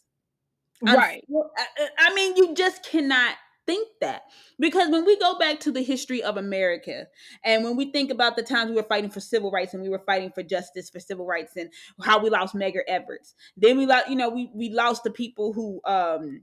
[0.82, 1.24] Right.
[1.56, 3.36] I, I mean, you just cannot
[3.68, 4.22] think that.
[4.58, 7.06] Because when we go back to the history of America
[7.44, 9.90] and when we think about the times we were fighting for civil rights and we
[9.90, 11.70] were fighting for justice for civil rights and
[12.02, 15.52] how we lost Medgar Evers, then we lost, you know, we we lost the people
[15.52, 16.42] who um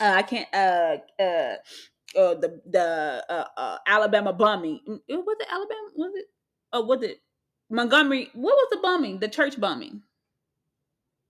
[0.00, 1.56] uh, I can't uh uh
[2.16, 4.80] uh the the uh, uh Alabama bombing.
[4.88, 5.88] Mm, was it Alabama?
[5.96, 6.26] Was it?
[6.72, 7.18] Oh was it
[7.70, 8.30] Montgomery?
[8.34, 9.18] What was the bombing?
[9.18, 10.02] The church bombing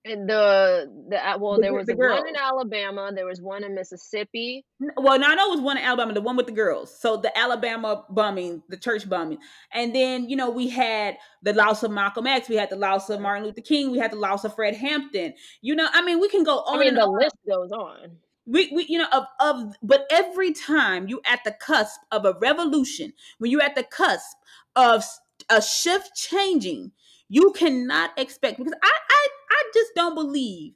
[0.05, 4.65] the the uh, well, there was the one in Alabama, there was one in Mississippi.
[4.99, 6.95] Well, now I know it was one in Alabama, the one with the girls.
[7.01, 9.39] So the Alabama bombing, the church bombing,
[9.73, 13.09] and then you know we had the loss of Malcolm X, we had the loss
[13.09, 15.33] of Martin Luther King, we had the loss of Fred Hampton.
[15.63, 16.79] You know, I mean, we can go on.
[16.79, 17.19] I mean, the on.
[17.19, 18.17] list goes on.
[18.47, 22.35] We, we, you know, of of, but every time you at the cusp of a
[22.43, 24.37] revolution, when you're at the cusp
[24.77, 25.03] of
[25.49, 26.93] a shift changing,
[27.31, 30.75] you cannot expect because I, I I just don't believe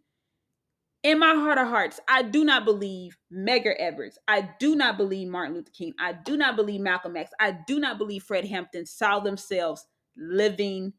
[1.03, 4.19] in my heart of hearts, I do not believe Medgar Evers.
[4.27, 5.95] I do not believe Martin Luther King.
[5.99, 7.31] I do not believe Malcolm X.
[7.39, 9.87] I do not believe Fred Hampton saw themselves
[10.17, 10.93] living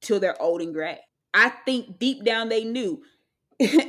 [0.00, 0.98] till they're old and gray.
[1.32, 3.02] I think deep down they knew
[3.58, 3.88] they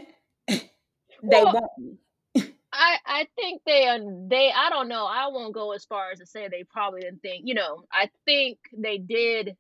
[1.22, 2.50] well, won't.
[2.72, 4.00] I I think they
[4.30, 5.06] they I don't know.
[5.06, 7.44] I won't go as far as to say they probably didn't think.
[7.46, 9.58] You know, I think they did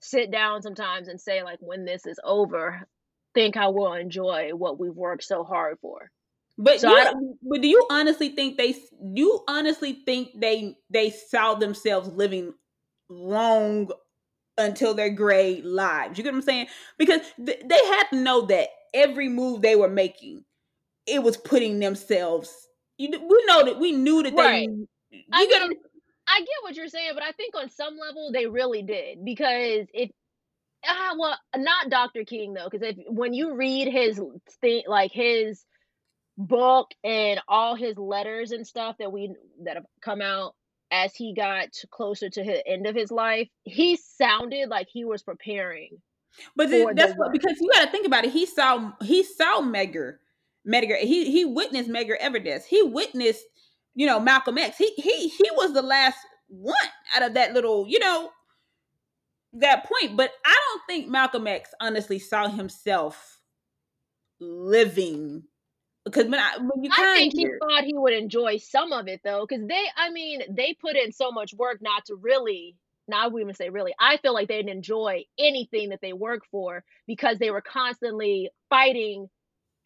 [0.00, 2.86] sit down sometimes and say like when this is over
[3.34, 6.10] think how we'll enjoy what we've worked so hard for.
[6.58, 8.74] But so you, but do you honestly think they
[9.14, 12.54] you honestly think they they saw themselves living
[13.10, 13.90] long
[14.56, 16.16] until their gray lives?
[16.16, 16.68] You get what i'm saying?
[16.98, 20.44] Because th- they had to know that every move they were making
[21.06, 24.68] it was putting themselves you we know that we knew that right.
[24.68, 25.78] they you I get mean,
[26.28, 29.86] I get what you're saying, but I think on some level they really did because
[29.94, 30.10] if
[30.86, 32.24] ah well not Dr.
[32.24, 34.20] King though because if when you read his
[34.60, 35.64] thing like his
[36.38, 39.34] book and all his letters and stuff that we
[39.64, 40.54] that have come out
[40.90, 45.22] as he got closer to the end of his life, he sounded like he was
[45.22, 45.90] preparing.
[46.54, 48.32] But that's what because you got to think about it.
[48.32, 50.16] He saw he saw Medgar,
[50.66, 50.98] Medgar.
[50.98, 52.66] He he witnessed Medgar Evers' death.
[52.66, 53.44] He witnessed
[53.96, 54.76] you know, Malcolm X.
[54.76, 56.74] He he he was the last one
[57.16, 58.30] out of that little, you know,
[59.54, 60.16] that point.
[60.16, 63.40] But I don't think Malcolm X honestly saw himself
[64.38, 65.42] living
[66.04, 69.22] because when I when you I think he thought he would enjoy some of it
[69.24, 72.76] though, because they I mean they put in so much work not to really
[73.08, 73.94] now I wouldn't even say really.
[73.98, 78.50] I feel like they didn't enjoy anything that they work for because they were constantly
[78.68, 79.28] fighting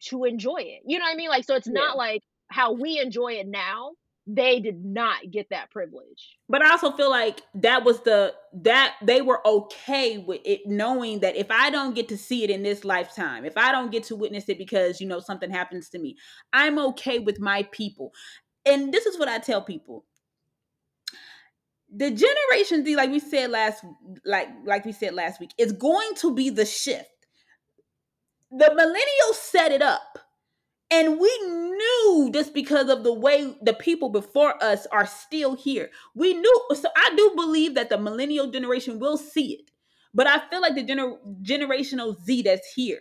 [0.07, 0.81] to enjoy it.
[0.85, 1.29] You know what I mean?
[1.29, 1.73] Like so it's yeah.
[1.73, 3.91] not like how we enjoy it now
[4.27, 6.37] they did not get that privilege.
[6.47, 11.19] But I also feel like that was the that they were okay with it knowing
[11.21, 14.03] that if I don't get to see it in this lifetime, if I don't get
[14.05, 16.17] to witness it because you know something happens to me,
[16.53, 18.13] I'm okay with my people.
[18.65, 20.05] And this is what I tell people.
[21.93, 23.83] The generation D, like we said last
[24.23, 27.09] like like we said last week, is going to be the shift.
[28.51, 30.19] The millennials set it up
[30.91, 35.89] and we knew just because of the way the people before us are still here.
[36.15, 36.61] We knew.
[36.75, 39.71] So I do believe that the millennial generation will see it.
[40.13, 42.99] But I feel like the gener- generational Z that's here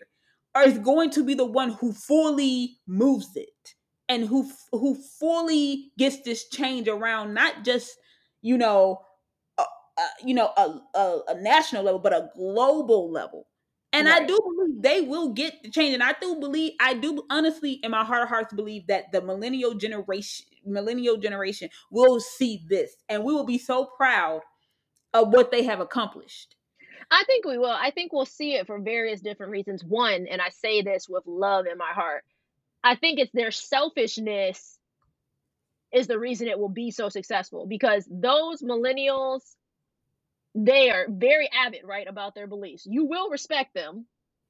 [0.64, 3.74] is going to be the one who fully moves it
[4.09, 7.96] and who who fully gets this change around not just
[8.42, 9.00] you know
[9.59, 9.64] uh,
[9.98, 13.46] uh, you know a, a, a national level but a global level
[13.92, 14.22] and right.
[14.22, 15.94] I do believe they will get the change.
[15.94, 19.20] And I do believe, I do honestly, in my heart of hearts, believe that the
[19.20, 24.42] millennial generation, millennial generation will see this and we will be so proud
[25.12, 26.55] of what they have accomplished.
[27.11, 27.70] I think we will.
[27.70, 29.83] I think we'll see it for various different reasons.
[29.83, 32.24] One, and I say this with love in my heart,
[32.84, 34.78] I think it's their selfishness
[35.93, 39.43] is the reason it will be so successful because those millennials
[40.55, 42.86] they are very avid, right, about their beliefs.
[42.86, 44.07] You will respect them.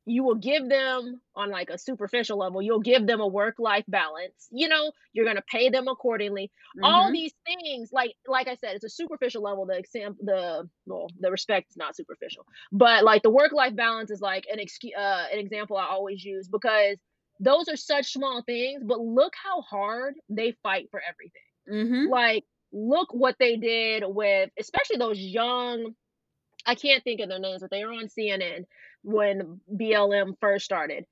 [0.07, 3.85] You will give them on like a superficial level, you'll give them a work life
[3.87, 4.49] balance.
[4.51, 6.51] You know, you're going to pay them accordingly.
[6.77, 6.85] Mm-hmm.
[6.85, 9.67] All these things, like like I said, it's a superficial level.
[9.67, 14.11] The example the well, the respect is not superficial, but like the work life balance
[14.11, 16.97] is like an excuse, uh, an example I always use because
[17.39, 18.83] those are such small things.
[18.85, 21.43] But look how hard they fight for everything.
[21.71, 22.11] Mm-hmm.
[22.11, 25.95] Like look what they did with especially those young
[26.67, 28.67] I can't think of their names, but they were on CNN
[29.03, 31.07] when BLM first started.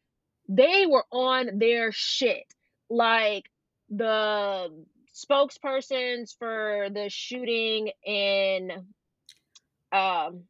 [0.49, 2.45] They were on their shit.
[2.91, 3.51] Like
[3.91, 4.71] the
[5.15, 8.73] spokespersons for the shooting in
[9.91, 10.45] um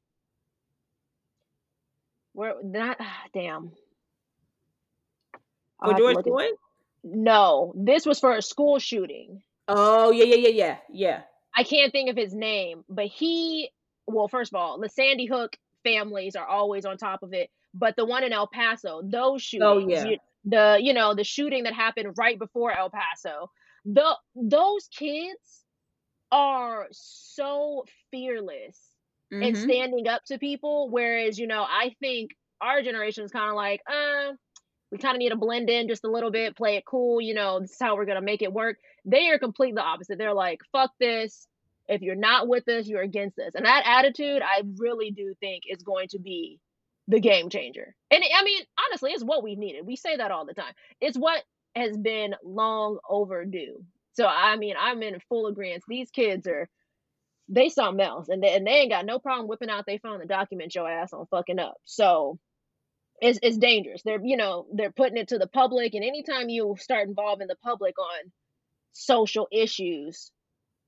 [2.33, 2.99] where not
[3.33, 3.73] damn
[5.83, 6.51] for George Floyd?
[7.05, 9.43] No, this was for a school shooting.
[9.69, 11.21] Oh yeah, yeah, yeah, yeah, yeah.
[11.57, 13.71] I can't think of his name, but he
[14.07, 17.51] well, first of all, the Sandy Hook families are always on top of it.
[17.75, 20.05] But the one in El Paso, those shootings, oh, yeah.
[20.05, 23.51] you, the you know the shooting that happened right before El Paso,
[23.85, 25.65] the those kids
[26.33, 28.79] are so fearless
[29.33, 29.43] mm-hmm.
[29.43, 30.89] and standing up to people.
[30.91, 34.33] Whereas you know, I think our generation is kind of like, uh,
[34.91, 37.21] we kind of need to blend in just a little bit, play it cool.
[37.21, 38.79] You know, this is how we're gonna make it work.
[39.05, 40.19] They are completely the opposite.
[40.19, 41.47] They're like, fuck this.
[41.89, 43.55] If you're not with us, you're against us.
[43.55, 46.61] And that attitude, I really do think is going to be
[47.07, 47.95] the game changer.
[48.11, 49.87] And I mean, honestly, it's what we needed.
[49.87, 50.75] We say that all the time.
[51.01, 51.43] It's what
[51.75, 53.83] has been long overdue.
[54.13, 55.85] So I mean, I'm in full agreement.
[55.89, 56.69] These kids are
[57.49, 60.21] they something else, and they, and they ain't got no problem whipping out their phone
[60.21, 61.77] to document your ass on fucking up.
[61.85, 62.39] So
[63.21, 64.03] it's it's dangerous.
[64.05, 67.57] They're you know they're putting it to the public, and anytime you start involving the
[67.57, 68.33] public on
[68.93, 70.31] social issues,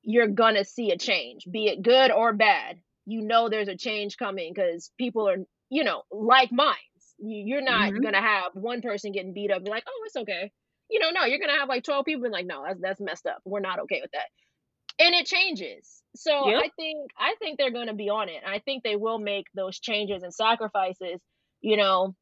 [0.02, 2.80] you're gonna see a change, be it good or bad.
[3.06, 5.38] You know there's a change coming because people are,
[5.70, 6.78] you know, like minds.
[7.18, 8.02] You're not mm-hmm.
[8.02, 10.52] gonna have one person getting beat up and like, oh, it's okay.
[10.88, 13.26] You know, no, you're gonna have like 12 people and like, no, that's that's messed
[13.26, 13.38] up.
[13.44, 15.04] We're not okay with that.
[15.04, 16.02] And it changes.
[16.16, 16.62] So yep.
[16.64, 18.42] I think I think they're gonna be on it.
[18.46, 21.20] I think they will make those changes and sacrifices,
[21.60, 22.14] you know.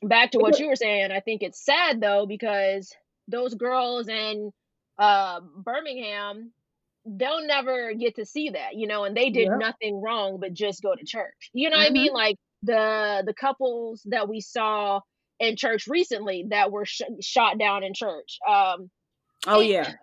[0.00, 2.94] Back to what you were saying, I think it's sad though, because
[3.26, 4.52] those girls in
[4.96, 6.52] uh, Birmingham,
[7.04, 10.82] they'll never get to see that, you know, and they did nothing wrong but just
[10.82, 11.50] go to church.
[11.52, 11.82] You know mm-hmm.
[11.82, 12.06] what I mean?
[12.08, 12.16] Mm-hmm.
[12.16, 15.00] Like the the couples that we saw
[15.38, 18.38] in church recently that were sh- shot down in church.
[18.48, 18.90] Um
[19.46, 19.94] Oh yeah.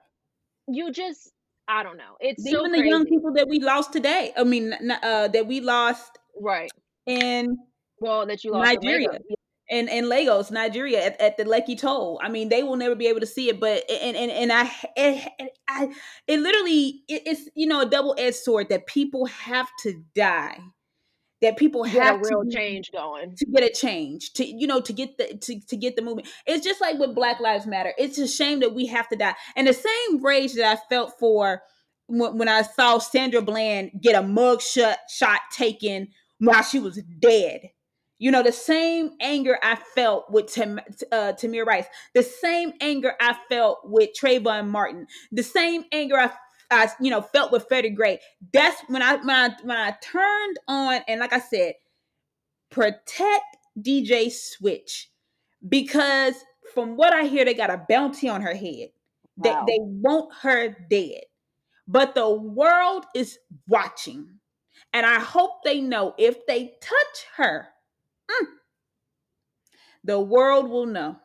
[0.67, 1.31] You just
[1.67, 2.15] I don't know.
[2.19, 4.31] It's even so the young people that we lost today.
[4.37, 6.69] I mean, uh, that we lost right
[7.07, 7.57] in
[7.99, 9.19] well that you lost Nigeria
[9.69, 12.19] and and Lagos, Nigeria, at, at the Lekki toll.
[12.21, 14.71] I mean, they will never be able to see it, but and and and I
[14.95, 15.93] and I
[16.27, 20.59] it literally it, it's you know a double edged sword that people have to die,
[21.41, 24.81] that people have a real to, change going to get a change to you know
[24.81, 26.27] to get the to, to get the movement.
[26.45, 27.93] It's just like with Black Lives Matter.
[27.97, 31.13] It's a shame that we have to die, and the same rage that I felt
[31.19, 31.63] for
[32.07, 37.01] when, when I saw Sandra Bland get a mug shot shot taken while she was
[37.19, 37.69] dead
[38.17, 40.79] you know, the same anger I felt with Tim,
[41.11, 46.31] uh, Tamir Rice, the same anger I felt with Trayvon Martin, the same anger I,
[46.71, 48.19] I you know, felt with Freddie Gray.
[48.53, 51.73] That's when I when I when I turned on and like I said,
[52.69, 55.09] protect DJ Switch
[55.67, 56.35] because
[56.73, 58.89] from what I hear, they got a bounty on her head.
[59.37, 59.65] Wow.
[59.65, 61.23] They, they want her dead.
[61.87, 63.37] But the world is
[63.67, 64.39] watching.
[64.93, 67.67] And I hope they know if they touch her,
[68.29, 68.45] Mm.
[70.03, 71.17] The world will know.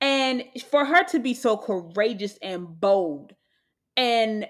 [0.00, 3.34] And for her to be so courageous and bold,
[3.96, 4.46] and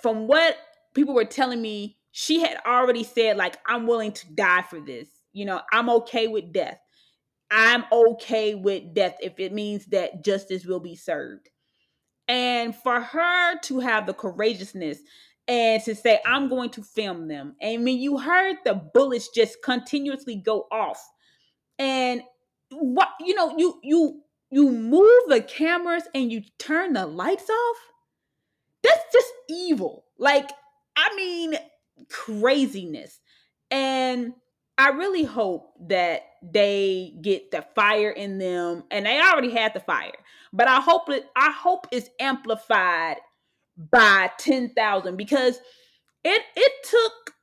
[0.00, 0.56] from what
[0.94, 5.08] people were telling me, she had already said, like, I'm willing to die for this.
[5.32, 6.78] You know, I'm okay with death.
[7.50, 11.48] I'm okay with death if it means that justice will be served.
[12.26, 14.98] And for her to have the courageousness
[15.48, 17.56] and to say, I'm going to film them.
[17.60, 21.02] And when you heard the bullets just continuously go off,
[21.78, 22.22] and
[22.70, 24.20] what you know, you you
[24.50, 27.76] you move the cameras and you turn the lights off.
[28.82, 30.04] That's just evil.
[30.18, 30.50] Like,
[30.96, 31.54] I mean,
[32.10, 33.20] craziness.
[33.70, 34.34] And
[34.76, 39.80] I really hope that they get the fire in them, and they already had the
[39.80, 40.12] fire.
[40.52, 41.26] But I hope it.
[41.34, 43.16] I hope it's amplified
[43.78, 45.60] by 10,000 because
[46.24, 47.34] it it took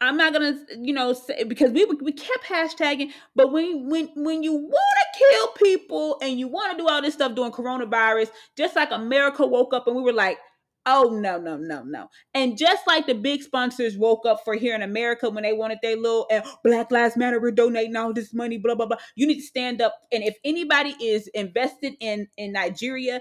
[0.00, 4.42] I'm not gonna, you know, say because we we kept hashtagging, but when when when
[4.42, 8.28] you want to kill people and you want to do all this stuff during coronavirus,
[8.56, 10.38] just like America woke up and we were like,
[10.84, 14.74] oh no no no no, and just like the big sponsors woke up for here
[14.74, 18.34] in America when they wanted their little uh, Black Lives Matter, we're donating all this
[18.34, 18.98] money, blah blah blah.
[19.16, 23.20] You need to stand up, and if anybody is invested in in Nigeria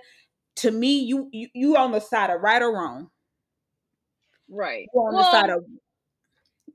[0.57, 3.09] to me, you you you on the side of right or wrong.
[4.49, 4.87] Right.
[4.93, 5.63] you on well, the side of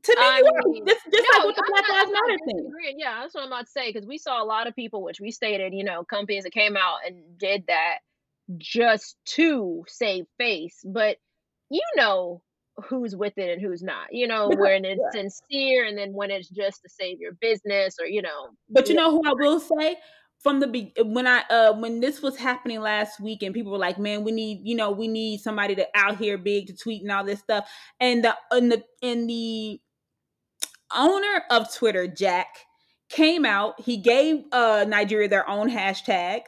[0.02, 2.72] to me, I mean, just, just no, like with the Black Lives Matter thing.
[2.96, 5.20] Yeah, that's what I'm about to say because we saw a lot of people, which
[5.20, 7.98] we stated, you know, companies that came out and did that
[8.58, 10.84] just to save face.
[10.84, 11.18] But
[11.70, 12.42] you know
[12.88, 14.12] who's with it and who's not.
[14.12, 15.22] You know, when it's yeah.
[15.22, 18.50] sincere and then when it's just to save your business or you know.
[18.70, 19.96] But you know who I will say
[20.40, 23.78] from the be- when I uh when this was happening last week and people were
[23.78, 27.02] like, "Man, we need you know we need somebody to out here big to tweet
[27.02, 27.68] and all this stuff,"
[28.00, 29.80] and the in the in the
[30.96, 32.48] owner of Twitter, Jack,
[33.08, 33.80] came out.
[33.80, 36.42] He gave uh Nigeria their own hashtag,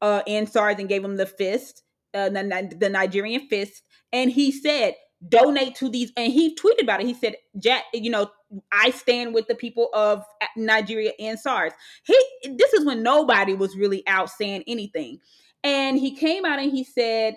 [0.00, 1.82] uh, EndSARS and gave them the fist,
[2.14, 3.82] uh, the, the Nigerian fist,
[4.12, 4.94] and he said
[5.28, 8.30] donate to these and he tweeted about it he said jack you know
[8.72, 10.24] i stand with the people of
[10.56, 11.72] nigeria EndSARS.
[12.04, 12.18] He
[12.56, 15.18] this is when nobody was really out saying anything.
[15.62, 17.36] And he came out and he said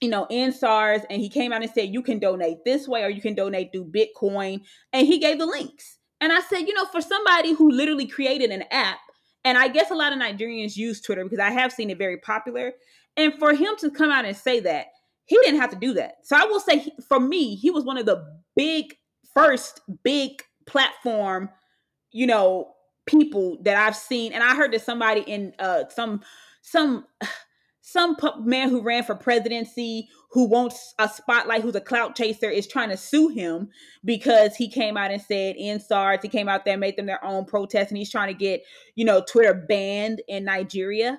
[0.00, 3.08] you know EndSARS, and he came out and said you can donate this way or
[3.08, 4.62] you can donate through bitcoin.
[4.92, 5.98] And he gave the links.
[6.20, 8.98] And i said you know for somebody who literally created an app
[9.44, 12.18] and i guess a lot of nigerians use twitter because i have seen it very
[12.18, 12.72] popular.
[13.16, 14.86] And for him to come out and say that
[15.26, 16.16] he didn't have to do that.
[16.24, 18.24] So I will say, for me, he was one of the
[18.56, 18.94] big
[19.34, 21.50] first big platform,
[22.10, 22.72] you know,
[23.06, 24.32] people that I've seen.
[24.32, 26.22] And I heard that somebody in uh some
[26.62, 27.06] some
[27.84, 32.66] some man who ran for presidency who wants a spotlight who's a clout chaser is
[32.66, 33.68] trying to sue him
[34.04, 37.44] because he came out and said EndSARS he came out there made them their own
[37.44, 38.62] protest and he's trying to get
[38.94, 41.18] you know twitter banned in nigeria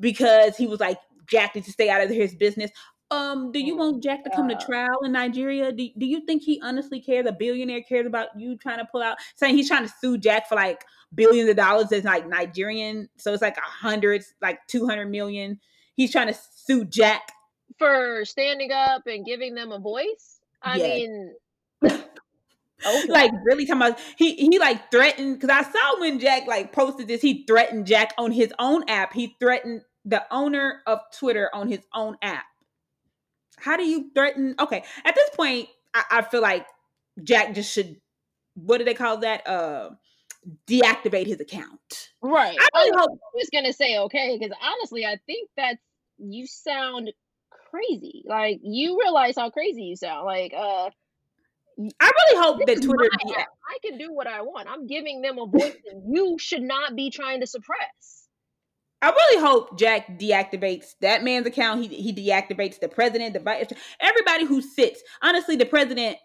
[0.00, 0.98] because he was like
[1.30, 2.72] jack needs to stay out of his business
[3.10, 5.72] um, do you oh, want Jack to come to trial in Nigeria?
[5.72, 7.26] Do, do you think he honestly cares?
[7.26, 10.48] A billionaire cares about you trying to pull out, saying he's trying to sue Jack
[10.48, 10.84] for like
[11.14, 13.08] billions of dollars as like Nigerian.
[13.16, 15.58] So it's like a hundred, like 200 million.
[15.94, 17.32] He's trying to sue Jack
[17.78, 20.40] for standing up and giving them a voice.
[20.62, 20.86] I yeah.
[20.86, 21.34] mean,
[22.86, 23.08] Okay.
[23.08, 27.08] like really talking about he he like threatened because I saw when Jack like posted
[27.08, 29.12] this, he threatened Jack on his own app.
[29.12, 32.44] He threatened the owner of Twitter on his own app
[33.60, 34.54] how do you threaten?
[34.58, 36.66] Okay, at this point, I, I feel like
[37.22, 37.96] Jack just should.
[38.54, 39.46] What do they call that?
[39.46, 39.90] Uh,
[40.66, 42.10] deactivate his account.
[42.22, 42.56] Right.
[42.58, 45.76] I, really I, hope- I was gonna say okay because honestly, I think that
[46.18, 47.12] you sound
[47.70, 48.24] crazy.
[48.26, 50.24] Like you realize how crazy you sound.
[50.24, 50.90] Like uh.
[52.00, 53.08] I really hope that Twitter.
[53.14, 54.68] I can do what I want.
[54.68, 58.17] I'm giving them a voice, that you should not be trying to suppress.
[59.00, 61.82] I really hope Jack deactivates that man's account.
[61.82, 63.68] He he deactivates the president, the vice,
[64.00, 65.02] everybody who sits.
[65.22, 66.16] Honestly, the president,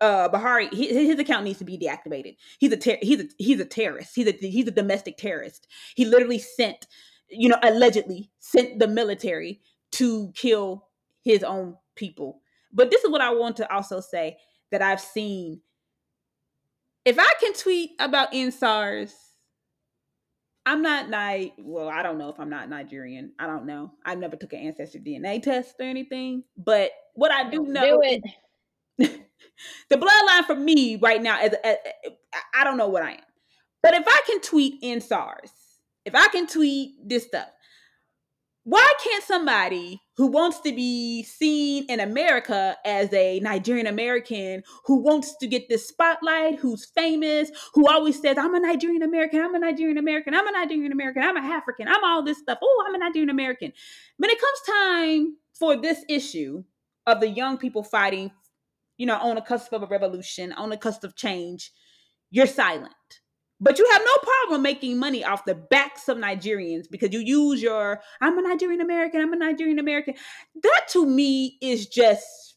[0.00, 2.36] uh, Buhari, his, his account needs to be deactivated.
[2.58, 4.12] He's a ter- he's a he's a terrorist.
[4.14, 5.66] He's a he's a domestic terrorist.
[5.94, 6.86] He literally sent,
[7.30, 9.62] you know, allegedly sent the military
[9.92, 10.86] to kill
[11.22, 12.42] his own people.
[12.72, 14.36] But this is what I want to also say
[14.70, 15.62] that I've seen.
[17.06, 19.12] If I can tweet about EndSARS
[20.66, 23.32] I'm not Ni well, I don't know if I'm not Nigerian.
[23.38, 23.92] I don't know.
[24.04, 26.44] I never took an ancestry DNA test or anything.
[26.56, 28.22] But what I do know do it.
[29.88, 32.10] the bloodline for me right now is uh, uh,
[32.54, 33.20] I don't know what I am.
[33.82, 35.50] But if I can tweet EndSARS,
[36.04, 37.48] if I can tweet this stuff,
[38.64, 45.02] why can't somebody who wants to be seen in America as a Nigerian American who
[45.02, 49.54] wants to get this spotlight, who's famous, who always says, I'm a Nigerian American, I'm
[49.54, 52.58] a Nigerian American, I'm a Nigerian American, I'm a African, I'm all this stuff.
[52.62, 53.72] Oh, I'm a Nigerian American.
[54.18, 56.62] When it comes time for this issue
[57.06, 58.30] of the young people fighting,
[58.98, 61.72] you know, on the cusp of a revolution, on the cusp of change,
[62.30, 62.92] you're silent.
[63.60, 67.60] But you have no problem making money off the backs of Nigerians because you use
[67.60, 70.14] your I'm a Nigerian American, I'm a Nigerian American.
[70.62, 72.56] That to me is just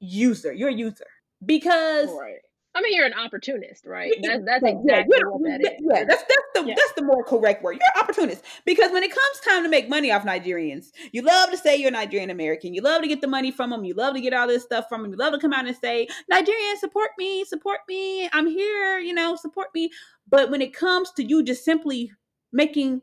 [0.00, 0.52] user.
[0.52, 1.06] You're a user.
[1.44, 2.40] Because right.
[2.76, 4.12] I mean, you're an opportunist, right?
[4.22, 5.80] That, that's exactly yeah, what that is.
[5.80, 6.74] Yeah, that's that's the yeah.
[6.76, 7.74] that's the more correct word.
[7.74, 11.50] You're an opportunist because when it comes time to make money off Nigerians, you love
[11.50, 12.74] to say you're Nigerian American.
[12.74, 13.84] You love to get the money from them.
[13.84, 15.12] You love to get all this stuff from them.
[15.12, 18.28] You love to come out and say, "Nigerians, support me, support me.
[18.32, 18.98] I'm here.
[18.98, 19.90] You know, support me."
[20.28, 22.10] But when it comes to you just simply
[22.52, 23.02] making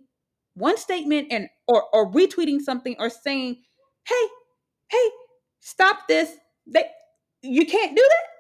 [0.55, 3.61] one statement and or or retweeting something or saying,
[4.05, 4.27] "Hey,
[4.89, 5.09] hey,
[5.61, 6.35] stop this,"
[6.67, 6.85] they
[7.41, 8.30] you can't do that.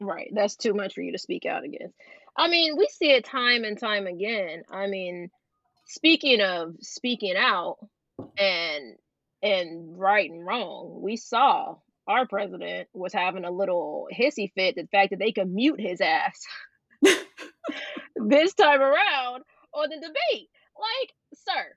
[0.00, 0.30] Right.
[0.34, 1.94] That's too much for you to speak out against.
[2.36, 4.64] I mean, we see it time and time again.
[4.70, 5.30] I mean,
[5.86, 7.76] speaking of speaking out
[8.38, 8.96] and
[9.42, 11.76] and right and wrong, we saw
[12.06, 16.00] our president was having a little hissy fit the fact that they could mute his
[16.00, 16.44] ass.
[18.16, 19.42] this time around
[19.72, 20.48] on the debate.
[20.76, 21.76] Like, sir,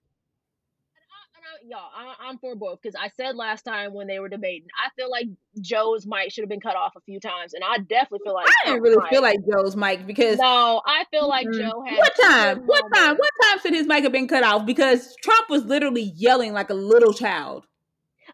[1.68, 4.90] y'all, I, am for both because I said last time when they were debating, I
[4.96, 5.28] feel like
[5.62, 8.48] Joe's mic should have been cut off a few times, and I definitely feel like
[8.48, 9.10] I didn't really mic.
[9.10, 11.60] feel like Joe's mic because no, I feel like mm-hmm.
[11.60, 12.58] Joe had what time?
[12.66, 13.16] What time?
[13.16, 14.66] What time should his mic have been cut off?
[14.66, 17.66] Because Trump was literally yelling like a little child.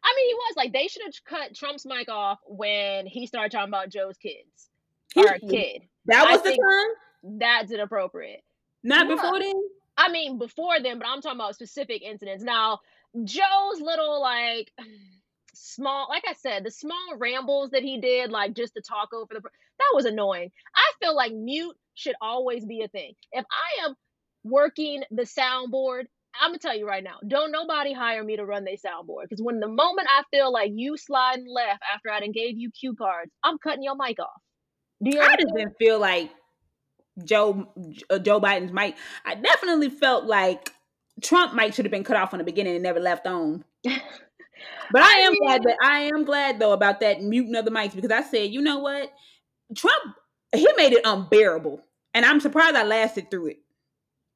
[0.03, 3.51] I mean, he was like they should have cut Trump's mic off when he started
[3.51, 4.69] talking about Joe's kids
[5.13, 5.84] He- or kid.
[6.07, 8.43] that I was the think- time, That's inappropriate.
[8.84, 9.15] not Yeah.
[9.15, 9.61] before then.
[9.97, 12.43] I mean, before then, but I'm talking about specific incidents.
[12.43, 12.80] Now,
[13.24, 14.72] Joe's little like
[15.53, 19.34] small, like I said, the small rambles that he did, like just to talk over
[19.34, 20.51] the, that was annoying.
[20.76, 23.14] I feel like mute should always be a thing.
[23.32, 23.95] If I am
[24.43, 26.05] working the soundboard,
[26.41, 29.41] I'm gonna tell you right now, don't nobody hire me to run their soundboard because
[29.41, 32.95] when the moment I feel like you sliding left after I done gave you cue
[32.95, 34.41] cards, I'm cutting your mic off.
[35.03, 36.32] Do you I didn't feel like
[37.24, 37.72] Joe
[38.22, 38.95] Joe Biden's mic.
[39.26, 40.72] I definitely felt like
[41.22, 43.64] Trump mic should have been cut off from the beginning and never left on.
[44.91, 47.95] But I, am glad that I am glad though about that muting of the mics
[47.95, 49.11] because I said, you know what,
[49.76, 50.16] Trump
[50.55, 51.82] he made it unbearable,
[52.14, 53.59] and I'm surprised I lasted through it.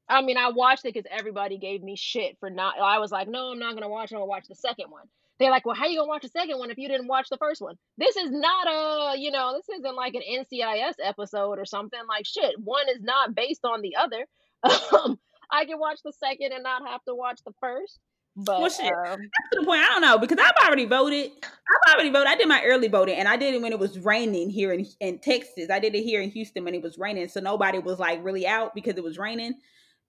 [0.10, 2.80] I mean, I watched it because everybody gave me shit for not.
[2.80, 4.12] I was like, no, I'm not gonna watch.
[4.12, 4.16] it.
[4.16, 5.04] I'm gonna watch the second one.
[5.40, 7.38] They're like, well, how you gonna watch the second one if you didn't watch the
[7.38, 7.76] first one?
[7.98, 12.00] This is not a, you know, this isn't like an NCIS episode or something.
[12.08, 14.26] Like shit, one is not based on the other.
[14.92, 15.20] Um,
[15.52, 18.00] I can watch the second and not have to watch the first.
[18.36, 18.94] But Well, shit.
[18.94, 21.32] um, to the point I don't know because I've already voted.
[21.44, 22.28] I've already voted.
[22.28, 24.86] I did my early voting and I did it when it was raining here in,
[25.00, 25.72] in Texas.
[25.72, 28.46] I did it here in Houston when it was raining, so nobody was like really
[28.46, 29.56] out because it was raining.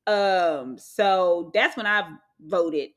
[0.07, 2.07] Um, so that's when I
[2.41, 2.91] voted.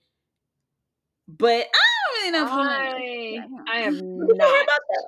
[1.30, 2.52] But I don't really know.
[2.52, 3.40] I,
[3.72, 5.08] I am Did you hear about the,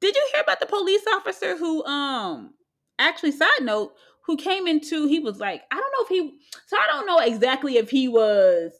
[0.00, 2.54] Did you hear about the police officer who um
[2.98, 3.94] actually side note
[4.30, 7.18] who came into he was like I don't know if he so I don't know
[7.18, 8.72] exactly if he was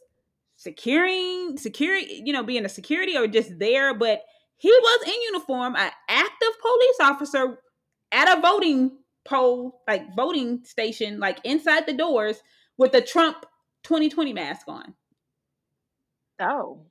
[0.55, 4.21] securing security you know being a security or just there but
[4.55, 7.59] he was in uniform an active police officer
[8.13, 12.41] at a voting poll like voting station like inside the doors
[12.77, 13.45] with the Trump
[13.83, 14.93] 2020 mask on
[16.39, 16.85] Oh,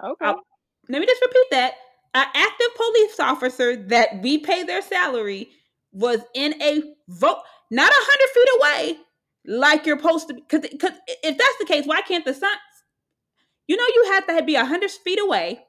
[0.00, 0.26] okay.
[0.26, 0.40] Oh.
[0.88, 1.74] let me just repeat that
[2.14, 5.48] an active police officer that we pay their salary
[5.90, 8.98] was in a vote not a hundred feet away
[9.46, 12.52] like you're supposed to because because if that's the case why can't the signs
[13.68, 15.60] you know you have to be a hundred feet away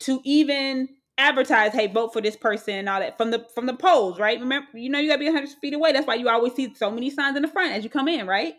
[0.00, 3.74] to even advertise hey vote for this person and all that from the from the
[3.74, 6.28] polls right remember you know you gotta be a hundred feet away that's why you
[6.28, 8.54] always see so many signs in the front as you come in right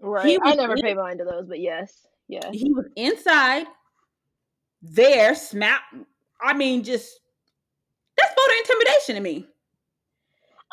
[0.00, 0.38] right.
[0.42, 2.50] I never in- pay mind to those, but yes, yeah.
[2.52, 3.66] he was inside
[4.82, 5.82] there smack
[6.42, 7.20] i mean just
[8.16, 9.46] that's voter intimidation to me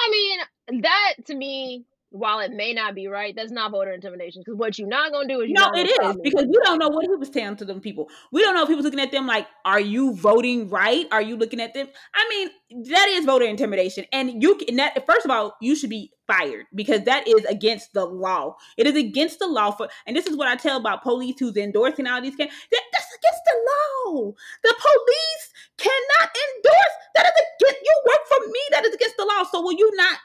[0.01, 4.41] I mean, that to me, while it may not be right, that's not voter intimidation.
[4.45, 6.89] Because what you're not gonna do is you're no it is because we don't know
[6.89, 8.09] what he was telling to them people.
[8.33, 11.07] We don't know if he was looking at them like are you voting right?
[11.11, 11.87] Are you looking at them?
[12.13, 15.89] I mean that is voter intimidation and you can that first of all you should
[15.89, 18.55] be fired because that is against the law.
[18.77, 21.55] It is against the law for and this is what i tell about police who's
[21.55, 24.33] endorsing all these that, that's against the law.
[24.63, 29.25] The police cannot endorse that is against you work for me that is against the
[29.25, 29.43] law.
[29.49, 30.17] So will you not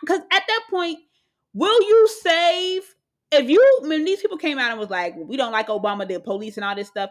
[0.00, 0.98] because at that point
[1.54, 2.82] will you save
[3.32, 6.18] if you when these people came out and was like we don't like obama the
[6.20, 7.10] police and all this stuff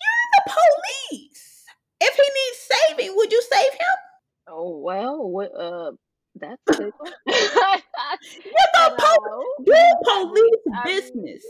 [0.00, 1.64] you're the police
[2.00, 2.58] if he needs
[3.06, 3.96] saving would you save him
[4.48, 5.52] Oh well, what?
[5.56, 5.92] Uh,
[6.34, 7.12] that's a good one.
[7.26, 7.34] you're
[8.74, 9.64] the police No.
[9.64, 10.32] do police
[10.66, 11.44] mean- I mean- business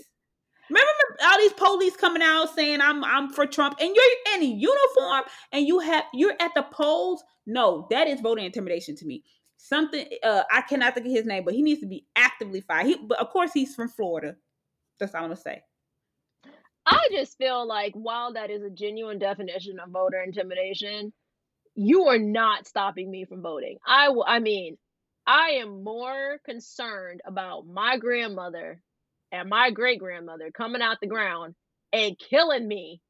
[0.70, 4.46] remember all these police coming out saying i'm i'm for trump and you're in a
[4.46, 9.22] uniform and you have you're at the polls no that is voter intimidation to me
[9.62, 12.86] something uh i cannot think of his name but he needs to be actively fired.
[12.86, 14.36] He, but of course he's from florida.
[14.98, 15.62] That's all i'm gonna say.
[16.84, 21.12] I just feel like while that is a genuine definition of voter intimidation,
[21.76, 23.78] you are not stopping me from voting.
[23.86, 24.78] I w- I mean,
[25.26, 28.82] I am more concerned about my grandmother
[29.30, 31.54] and my great grandmother coming out the ground
[31.92, 33.00] and killing me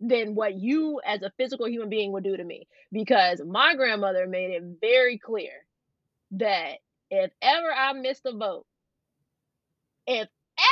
[0.00, 2.68] than what you as a physical human being would do to me.
[2.92, 5.63] Because my grandmother made it very clear
[6.38, 6.78] that
[7.10, 8.66] if ever I missed a vote,
[10.06, 10.28] if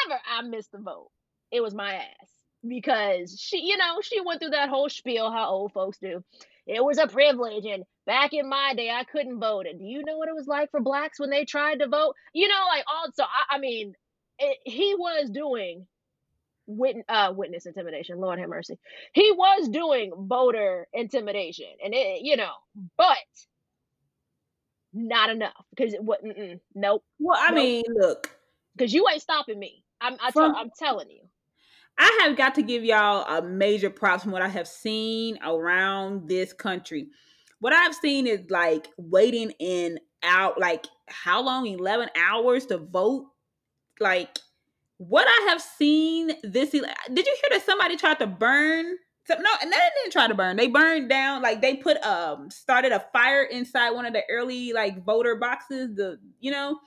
[0.06, 1.10] ever I missed a vote,
[1.50, 2.30] it was my ass
[2.66, 6.22] because she, you know, she went through that whole spiel how old folks do.
[6.66, 9.66] It was a privilege, and back in my day, I couldn't vote.
[9.66, 12.14] And do you know what it was like for blacks when they tried to vote?
[12.32, 13.94] You know, like also, I, I mean,
[14.38, 15.86] it, he was doing
[16.66, 18.18] wit, uh, witness intimidation.
[18.18, 18.78] Lord have mercy.
[19.12, 22.52] He was doing voter intimidation, and it, you know,
[22.96, 23.16] but
[24.92, 27.56] not enough because it mm-mm, Nope, well i Nope.
[27.56, 28.30] mean look
[28.76, 29.84] because you ain't stopping me.
[30.00, 31.20] I'm, I I'm telling you.
[31.98, 36.28] I have got to give y'all a major props from what I have seen around
[36.28, 37.08] this country.
[37.60, 43.26] What I've seen is like waiting in out like how long 11 hours to vote
[44.00, 44.38] like
[44.98, 48.94] what I have seen this ele- did you hear that somebody tried to burn
[49.24, 50.56] So no, and they didn't try to burn.
[50.56, 54.72] They burned down like they put um started a fire inside one of the early
[54.72, 55.94] like voter boxes.
[55.94, 56.78] The you know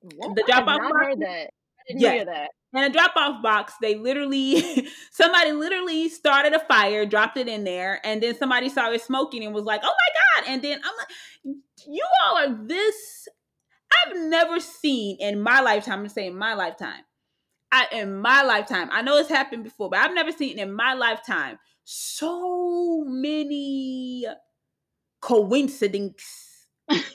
[0.00, 0.34] What?
[0.36, 1.14] the drop off box.
[1.20, 1.50] that.
[1.50, 2.12] I didn't Yeah.
[2.14, 2.50] hear that.
[2.74, 7.64] In a drop off box, they literally somebody literally started a fire, dropped it in
[7.64, 10.80] there, and then somebody saw it smoking and was like, "Oh my god!" And then
[10.84, 13.28] I'm like, "You all are this."
[14.06, 16.00] I've never seen in my lifetime.
[16.00, 17.02] I'm saying my lifetime.
[17.70, 18.88] I in my lifetime.
[18.92, 24.26] I know it's happened before, but I've never seen in my lifetime so many
[25.20, 26.66] coincidences.
[26.88, 27.06] because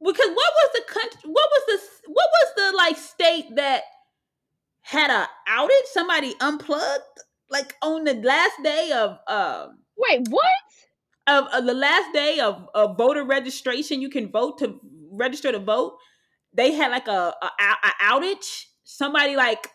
[0.00, 1.20] what was the country?
[1.24, 3.82] What was the what was the like state that
[4.82, 5.86] had a outage?
[5.92, 7.02] Somebody unplugged
[7.50, 10.44] like on the last day of um Wait, what?
[11.26, 14.00] of, of the last day of, of voter registration.
[14.00, 14.80] You can vote to
[15.10, 15.96] register to vote.
[16.52, 18.64] They had like a, a, a outage.
[18.88, 19.68] Somebody like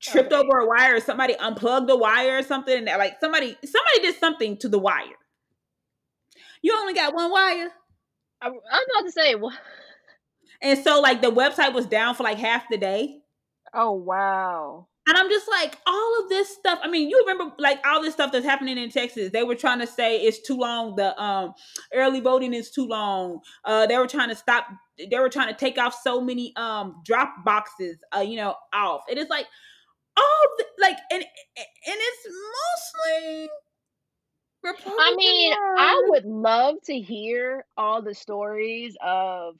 [0.00, 0.36] tripped Okay.
[0.42, 4.16] over a wire or somebody unplugged a wire or something and like somebody somebody did
[4.16, 5.04] something to the wire
[6.62, 7.68] you only got one wire
[8.40, 8.62] I, I was
[8.94, 9.34] about to say.
[9.34, 9.54] What?
[10.62, 13.20] and so like the website was down for like half the day
[13.74, 14.87] Oh wow.
[15.08, 18.14] And i'm just like all of this stuff i mean you remember like all this
[18.14, 21.54] stuff that's happening in texas they were trying to say it's too long the um
[21.94, 23.40] early voting is too long.
[23.64, 24.66] Uh they were trying to stop
[25.10, 29.02] they were trying to take off so many um drop boxes uh you know off.
[29.08, 29.46] It is like
[30.16, 31.26] all the, like and and
[31.86, 33.48] it's mostly
[34.64, 39.54] I mean, I would love to hear all the stories of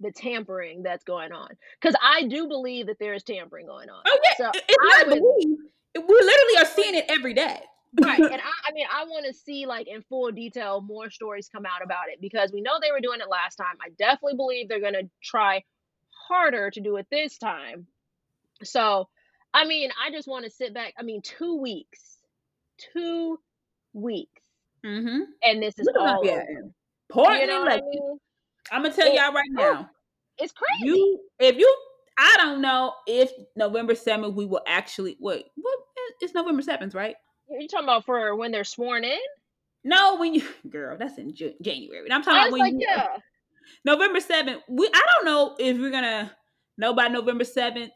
[0.00, 1.48] the tampering that's going on
[1.80, 4.02] because I do believe that there is tampering going on.
[4.06, 5.58] Oh yeah, So it's I not would- believe.
[5.96, 7.60] We literally are seeing it every day.
[8.02, 11.48] right and I, I mean i want to see like in full detail more stories
[11.48, 14.34] come out about it because we know they were doing it last time i definitely
[14.34, 15.62] believe they're going to try
[16.28, 17.86] harder to do it this time
[18.64, 19.08] so
[19.52, 22.18] i mean i just want to sit back i mean two weeks
[22.92, 23.38] two
[23.92, 24.42] weeks
[24.84, 25.20] Mm-hmm.
[25.44, 26.20] and this is all.
[27.08, 28.18] Important you know
[28.70, 28.82] what I election.
[28.82, 28.82] mean?
[28.82, 29.90] I'm gonna tell It- y'all right now.
[30.38, 31.76] it's crazy You, if you,
[32.18, 35.16] I don't know if November seventh we will actually.
[35.20, 35.78] Wait, what?
[36.20, 37.16] It's November seventh, right?
[37.48, 39.18] you're talking about for when they're sworn in
[39.84, 42.10] No, when you, girl, that's in January.
[42.10, 43.16] I'm talking about when like you, yeah
[43.84, 44.62] November seventh.
[44.68, 46.32] We, I don't know if we're gonna
[46.78, 47.92] know by November seventh.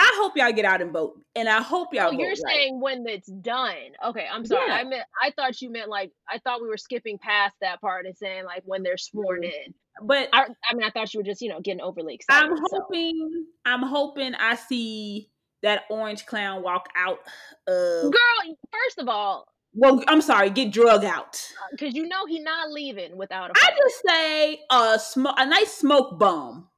[0.00, 2.08] I hope y'all get out and vote, and I hope y'all.
[2.08, 2.38] Oh, you're right.
[2.38, 3.74] saying when it's done.
[4.06, 4.68] Okay, I'm sorry.
[4.68, 4.76] Yeah.
[4.76, 8.06] I meant I thought you meant like I thought we were skipping past that part
[8.06, 9.52] and saying like when they're sworn mm.
[9.52, 9.74] in.
[10.02, 12.50] but I I mean I thought you were just, you know, getting overly excited.
[12.50, 12.64] I'm so.
[12.70, 13.46] hoping.
[13.66, 15.28] I'm hoping I see
[15.62, 17.18] that orange clown walk out
[17.66, 18.10] of.
[18.10, 21.46] Girl, first of all, Well, I'm sorry, get drug out.
[21.62, 25.44] Uh, because you know he's not leaving without a I just say a smoke, a
[25.44, 26.68] nice smoke bomb.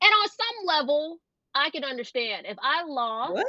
[0.00, 1.18] and on some level,
[1.58, 2.46] I can understand.
[2.48, 3.46] If I lost What?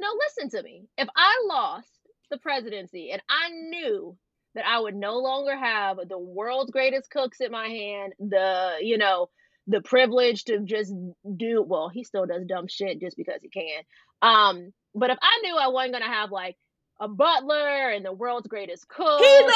[0.00, 0.86] no, listen to me.
[0.96, 1.88] If I lost
[2.30, 4.16] the presidency and I knew
[4.54, 8.98] that I would no longer have the world's greatest cooks at my hand, the, you
[8.98, 9.28] know,
[9.66, 10.92] the privilege to just
[11.36, 13.82] do well, he still does dumb shit just because he can.
[14.22, 16.56] Um, but if I knew I wasn't gonna have like
[17.00, 19.52] a butler and the world's greatest cook, He's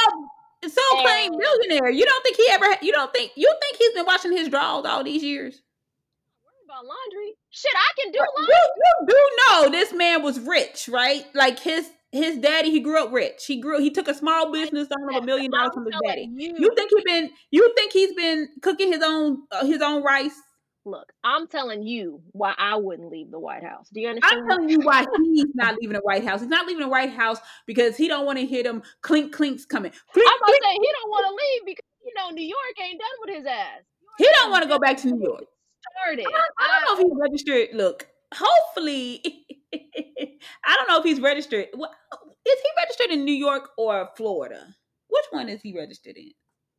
[0.64, 1.88] a so-claimed millionaire.
[1.90, 2.66] You don't think he ever?
[2.82, 5.62] You don't think you think he's been watching his draws all these years?
[6.70, 7.34] About laundry.
[7.50, 8.54] Shit, I can do laundry.
[8.76, 11.24] you do know this man was rich, right?
[11.34, 13.46] Like his his daddy, he grew up rich.
[13.46, 13.80] He grew.
[13.80, 16.28] He took a small business on of a million dollars from his daddy.
[16.32, 17.30] you, You think he been?
[17.50, 20.34] You think he's been cooking his own uh, his own rice?
[20.86, 23.88] look, I'm telling you why I wouldn't leave the White House.
[23.92, 24.40] Do you understand?
[24.42, 26.40] I'm telling you why he's not leaving the White House.
[26.40, 29.64] He's not leaving the White House because he don't want to hear them clink clinks
[29.64, 29.92] coming.
[30.12, 32.98] Clink, I'm gonna say he don't want to leave because you know New York ain't
[32.98, 33.82] done with his ass.
[34.18, 35.44] He don't want to go back to New York.
[35.80, 36.26] Started.
[36.26, 37.76] I don't, I don't know if he's registered.
[37.76, 41.66] Look, hopefully, I don't know if he's registered.
[41.72, 44.74] Is he registered in New York or Florida?
[45.08, 46.32] Which one is he registered in?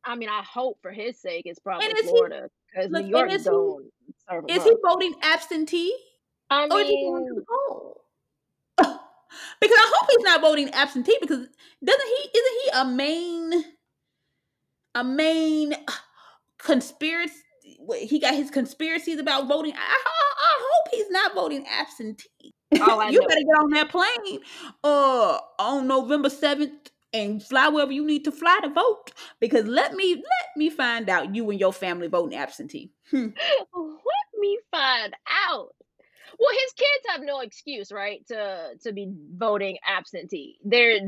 [0.04, 3.50] I mean, I hope for his sake it's probably Florida because New York is he-
[3.50, 3.92] don't
[4.28, 4.64] serve him Is up.
[4.64, 5.96] he voting absentee
[6.50, 7.42] I or is he going to mean,
[9.60, 11.46] because I hope he's not voting absentee because
[11.84, 12.38] doesn't he?
[12.38, 13.64] Isn't he a main,
[14.94, 15.92] a main uh,
[16.58, 17.34] conspiracy?
[18.00, 19.72] He got his conspiracies about voting.
[19.72, 22.54] I, I, I hope he's not voting absentee.
[22.80, 24.40] I you know, better get on that plane
[24.82, 29.12] uh on November 7th and fly wherever you need to fly to vote.
[29.40, 32.92] Because let me let me find out you and your family voting absentee.
[33.10, 33.28] Hmm.
[33.74, 35.14] let me find
[35.48, 35.74] out.
[36.38, 40.58] Well, his kids have no excuse, right, to to be voting absentee.
[40.64, 40.98] There,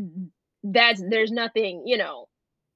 [0.62, 2.29] that's there's nothing, you know.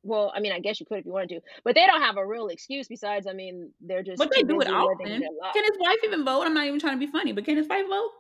[0.09, 2.17] Well, I mean, I guess you could if you wanted to, but they don't have
[2.17, 2.89] a real excuse.
[2.89, 5.07] Besides, I mean, they're just But they do it often.
[5.07, 6.43] Can his wife even vote?
[6.47, 8.11] I'm not even trying to be funny, but can his wife vote?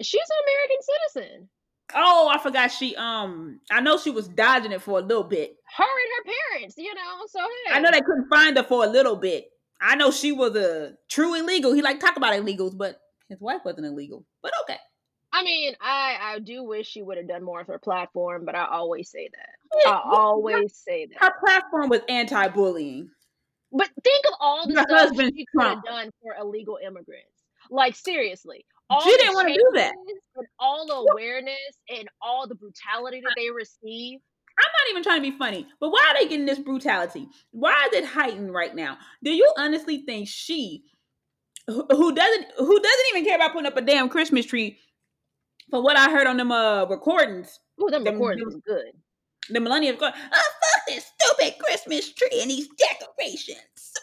[0.00, 0.76] She's an American
[1.24, 1.48] citizen.
[1.94, 5.56] Oh, I forgot she um I know she was dodging it for a little bit.
[5.76, 7.26] Her and her parents, you know.
[7.28, 7.74] So hey.
[7.74, 9.50] I know they couldn't find her for a little bit.
[9.80, 11.72] I know she was a true illegal.
[11.72, 14.24] He like talk about illegals, but his wife wasn't illegal.
[14.42, 14.78] But okay.
[15.32, 18.54] I mean, I I do wish she would have done more with her platform, but
[18.54, 19.57] I always say that.
[19.86, 21.22] I always say that.
[21.22, 23.10] Her platform was anti-bullying.
[23.72, 27.28] But think of all the Your stuff she could have done for illegal immigrants.
[27.70, 29.92] Like seriously, all she didn't want to do that.
[30.36, 31.58] And all the awareness
[31.90, 34.20] and all the brutality that they receive.
[34.58, 37.28] I'm not even trying to be funny, but why are they getting this brutality?
[37.50, 38.98] Why is it heightened right now?
[39.22, 40.82] Do you honestly think she,
[41.66, 44.78] who doesn't, who doesn't even care about putting up a damn Christmas tree,
[45.70, 47.60] from what I heard on them uh recordings.
[47.80, 48.92] Oh, them, them recordings was good.
[49.50, 53.94] The Melania going, oh fuck this stupid Christmas tree and these decorations.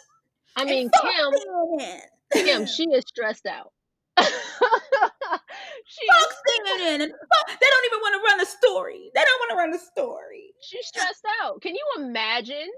[0.56, 3.72] I mean, Kim, Kim, she is stressed out.
[4.18, 9.10] she Fox CNN and fuck, they don't even want to run a story.
[9.14, 10.54] They don't want to run a story.
[10.62, 11.60] She's stressed out.
[11.60, 12.70] Can you imagine?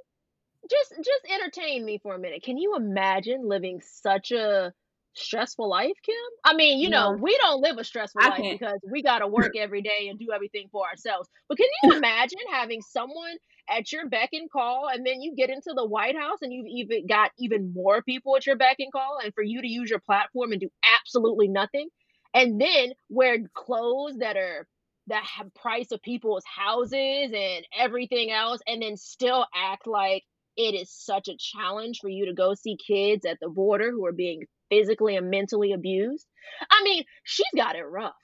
[0.68, 2.42] Just just entertain me for a minute.
[2.42, 4.74] Can you imagine living such a
[5.18, 6.14] stressful life, Kim?
[6.44, 8.58] I mean, you know, we don't live a stressful I life can't.
[8.58, 11.28] because we got to work every day and do everything for ourselves.
[11.48, 13.36] But can you imagine having someone
[13.70, 16.66] at your beck and call and then you get into the White House and you've
[16.66, 19.90] even got even more people at your beck and call and for you to use
[19.90, 21.88] your platform and do absolutely nothing
[22.34, 24.66] and then wear clothes that are
[25.06, 25.20] the
[25.54, 30.22] price of people's houses and everything else and then still act like
[30.56, 34.04] it is such a challenge for you to go see kids at the border who
[34.04, 36.26] are being physically and mentally abused.
[36.70, 38.14] I mean, she's got it rough.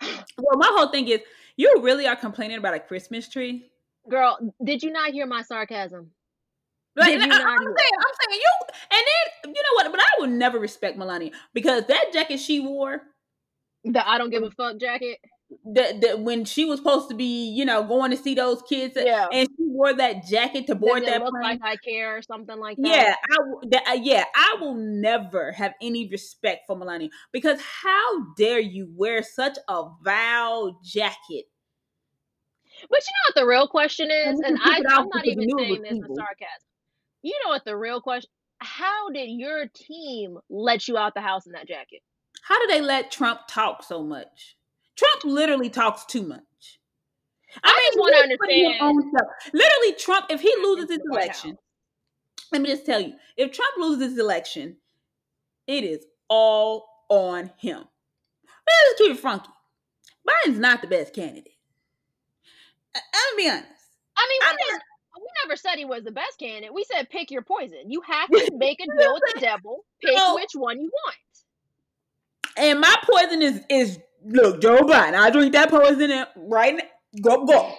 [0.00, 1.20] Well, my whole thing is
[1.56, 3.70] you really are complaining about a Christmas tree?
[4.08, 6.12] Girl, did you not hear my sarcasm?
[6.96, 8.52] Like, I'm, saying, I'm saying you,
[8.90, 9.02] and
[9.44, 9.90] then you know what?
[9.92, 13.02] But I would never respect Melania because that jacket she wore,
[13.84, 15.18] the I don't give a fuck jacket
[15.74, 18.94] that, that when she was supposed to be, you know, going to see those kids,
[18.96, 19.28] yeah.
[19.32, 19.48] and
[19.78, 21.42] wore that jacket to board that look plane.
[21.42, 22.86] Like I care or something like that.
[22.86, 28.34] Yeah, I that, uh, yeah, I will never have any respect for Melania because how
[28.36, 31.44] dare you wear such a vile jacket?
[32.90, 35.98] But you know what the real question is, and I, I'm not even saying this
[36.00, 36.68] with sarcasm.
[37.22, 38.30] You know what the real question?
[38.58, 42.00] How did your team let you out the house in that jacket?
[42.42, 44.56] How did they let Trump talk so much?
[44.96, 46.77] Trump literally talks too much.
[47.64, 49.28] I, I just want to understand.
[49.52, 51.58] Literally, Trump, if he loses his election,
[52.52, 54.76] let me just tell you, if Trump loses his election,
[55.66, 57.84] it is all on him.
[58.66, 59.50] Let's keep it funky.
[60.26, 61.54] Biden's not the best candidate.
[62.94, 63.66] I, am gonna be honest.
[64.16, 64.82] I mean, we, didn't,
[65.16, 66.74] we never said he was the best candidate.
[66.74, 67.90] We said pick your poison.
[67.90, 69.84] You have to make a deal with the devil.
[70.02, 71.16] Pick so, which one you want.
[72.56, 75.14] And my poison is is look, Joe Biden.
[75.14, 76.82] I drink that poison right now.
[77.20, 77.74] Go go.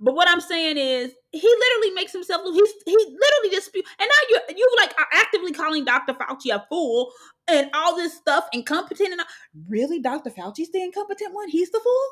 [0.00, 2.54] But what I'm saying is, he literally makes himself look.
[2.54, 3.82] He's he literally just spew.
[3.98, 6.14] And now you you like are actively calling Dr.
[6.14, 7.12] Fauci a fool
[7.48, 9.10] and all this stuff incompetent.
[9.12, 9.26] And all.
[9.68, 10.30] really, Dr.
[10.30, 11.48] Fauci's the incompetent one.
[11.48, 12.08] He's the fool.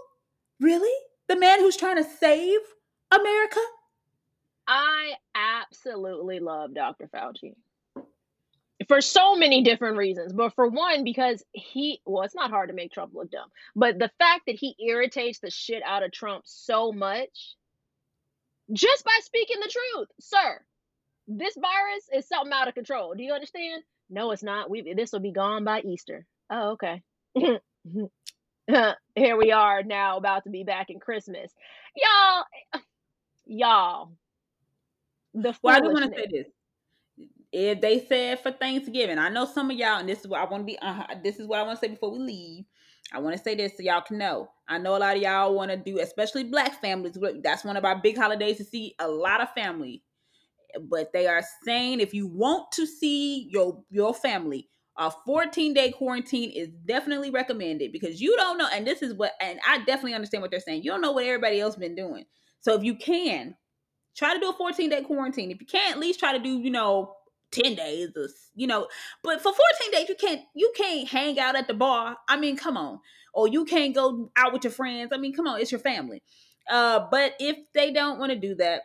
[0.61, 0.93] Really,
[1.29, 2.61] the man who's trying to save
[3.13, 3.61] America.
[4.67, 7.07] I absolutely love Dr.
[7.07, 7.55] Fauci
[8.89, 10.33] for so many different reasons.
[10.33, 13.99] But for one, because he, well, it's not hard to make Trump look dumb, but
[13.99, 17.57] the fact that he irritates the shit out of Trump so much
[18.73, 20.61] just by speaking the truth, sir,
[21.29, 23.15] this virus is something out of control.
[23.15, 23.83] Do you understand?
[24.11, 24.71] No, it's not.
[24.71, 26.27] We this will be gone by Easter.
[26.51, 27.03] Oh, okay.
[29.15, 31.53] Here we are now, about to be back in Christmas,
[31.97, 32.45] y'all.
[33.49, 34.13] Y'all,
[35.35, 36.49] the well, I do want to say this
[37.59, 40.45] if they said for Thanksgiving, I know some of y'all, and this is what I
[40.45, 40.79] want to be.
[40.79, 42.65] Uh, this is what I want to say before we leave.
[43.15, 44.51] I want to say this so y'all can know.
[44.69, 47.17] I know a lot of y'all want to do, especially Black families.
[47.43, 50.03] That's one of our big holidays to see a lot of family.
[50.83, 55.93] But they are saying if you want to see your your family, a 14 day
[55.93, 58.69] quarantine is definitely recommended because you don't know.
[58.71, 60.83] And this is what, and I definitely understand what they're saying.
[60.83, 62.27] You don't know what everybody else been doing.
[62.61, 63.57] So if you can,
[64.15, 65.51] try to do a 14 day quarantine.
[65.51, 67.16] If you can't, at least try to do, you know,
[67.53, 68.87] 10 days or you know
[69.23, 72.17] but for 14 days you can't you can't hang out at the bar.
[72.29, 73.01] I mean come on.
[73.33, 75.11] Or you can't go out with your friends.
[75.13, 76.23] I mean come on it's your family.
[76.71, 78.83] Uh but if they don't want to do that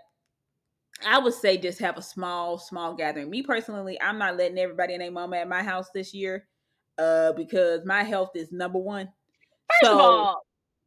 [1.07, 3.29] i would say just have a small small gathering.
[3.29, 6.47] Me personally i'm not letting everybody and their mama at my house this year
[6.97, 9.07] uh because my health is number one.
[9.69, 10.41] First so, of all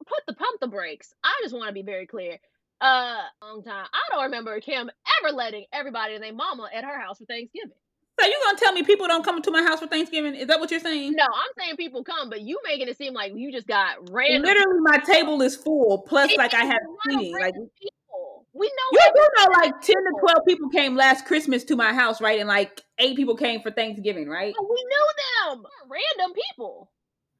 [0.06, 1.14] put the pump the brakes.
[1.22, 2.38] I just want to be very clear
[2.84, 3.86] uh long time.
[3.92, 4.90] I don't remember Kim
[5.22, 7.72] ever letting everybody and their mama at her house for Thanksgiving.
[8.20, 10.34] So you gonna tell me people don't come to my house for Thanksgiving?
[10.36, 11.14] Is that what you're saying?
[11.16, 14.42] No, I'm saying people come, but you making it seem like you just got random.
[14.42, 16.02] Literally, my table is full.
[16.06, 16.78] Plus, it like I have
[17.08, 17.32] seating.
[17.32, 18.72] Like people, we know.
[18.92, 22.38] You do know, like ten to twelve people came last Christmas to my house, right?
[22.38, 24.54] And like eight people came for Thanksgiving, right?
[24.56, 25.64] Oh, we knew them.
[25.88, 26.90] Random people.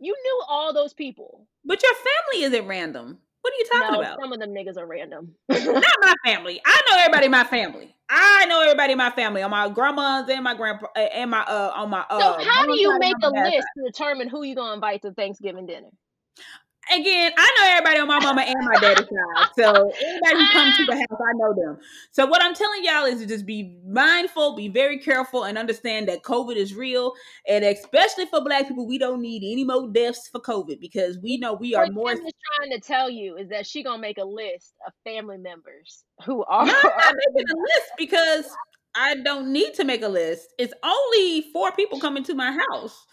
[0.00, 1.46] You knew all those people.
[1.64, 3.18] But your family isn't random.
[3.44, 4.20] What are you talking no, about?
[4.22, 5.34] Some of them niggas are random.
[5.50, 6.62] Not my family.
[6.64, 7.94] I know everybody in my family.
[8.08, 11.72] I know everybody in my family on my grandma's and my grandpa and my uh
[11.74, 12.20] on my uh.
[12.20, 15.66] So how do you make a list to determine who you gonna invite to Thanksgiving
[15.66, 15.90] dinner?
[16.92, 19.48] Again, I know everybody on my mama and my daddy's side.
[19.56, 21.78] So anybody who comes to the house, I know them.
[22.10, 26.08] So what I'm telling y'all is to just be mindful, be very careful, and understand
[26.08, 27.12] that COVID is real.
[27.48, 31.36] And especially for black people, we don't need any more deaths for COVID because we
[31.36, 32.14] know we are what more.
[32.14, 35.38] Kim is trying to tell you is that she gonna make a list of family
[35.38, 36.66] members who are.
[36.66, 38.44] No, I'm not making a list because
[38.94, 40.54] I don't need to make a list.
[40.58, 43.06] It's only four people coming to my house.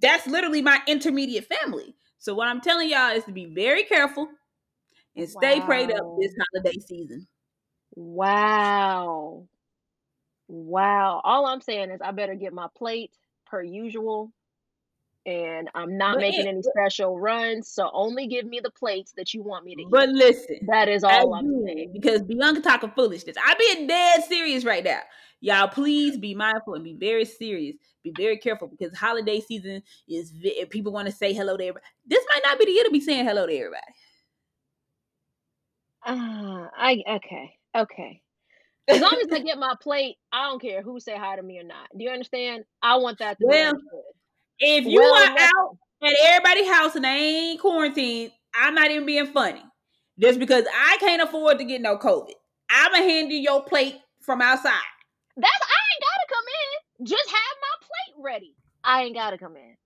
[0.00, 1.94] That's literally my intermediate family.
[2.22, 4.28] So what I'm telling y'all is to be very careful
[5.16, 5.66] and stay wow.
[5.66, 7.26] prayed up this holiday season.
[7.96, 9.48] Wow.
[10.46, 11.20] Wow.
[11.24, 13.10] All I'm saying is I better get my plate
[13.44, 14.32] per usual.
[15.24, 19.12] And I'm not but making it, any special runs, so only give me the plates
[19.16, 19.88] that you want me to eat.
[19.88, 21.92] But listen, that is all I'm saying.
[21.92, 23.36] Because Bianca talking foolishness.
[23.44, 24.98] I'm being dead serious right now.
[25.40, 30.32] Y'all, please be mindful and be very serious be very careful because holiday season is
[30.70, 31.84] people want to say hello to everybody.
[32.06, 33.80] This might not be the year to be saying hello to everybody.
[36.04, 38.22] Uh, I okay, okay.
[38.88, 41.58] As long as I get my plate, I don't care who say hi to me
[41.58, 41.88] or not.
[41.96, 42.64] Do you understand?
[42.82, 43.72] I want that to well,
[44.64, 49.04] If you well, are out at everybody's house and they ain't quarantined, I'm not even
[49.04, 49.62] being funny.
[50.20, 52.34] Just because I can't afford to get no COVID.
[52.70, 54.72] I'ma hand you your plate from outside.
[55.36, 57.06] That's I ain't gotta come in.
[57.06, 58.54] Just have my plate ready.
[58.84, 59.76] I ain't gotta come in.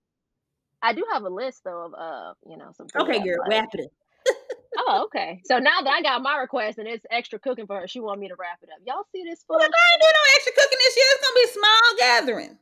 [0.83, 2.87] I do have a list though of uh, you know, some.
[2.95, 4.35] Okay, girl, wrap it up.
[4.77, 5.41] oh, okay.
[5.45, 8.19] So now that I got my request and it's extra cooking for her, she want
[8.19, 8.79] me to wrap it up.
[8.85, 9.43] Y'all see this?
[9.49, 11.05] Look, I ain't doing no extra cooking this year.
[11.09, 12.57] It's gonna be small gathering.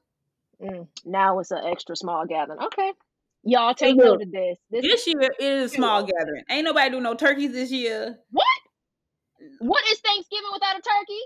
[0.61, 2.59] Mm, now it's an extra small gathering.
[2.59, 2.93] Okay.
[3.43, 4.57] Y'all take note of this.
[4.71, 6.43] This, this year is a small gathering.
[6.49, 8.17] Ain't nobody do no turkeys this year.
[8.31, 8.45] What?
[9.59, 11.19] What is Thanksgiving without a turkey?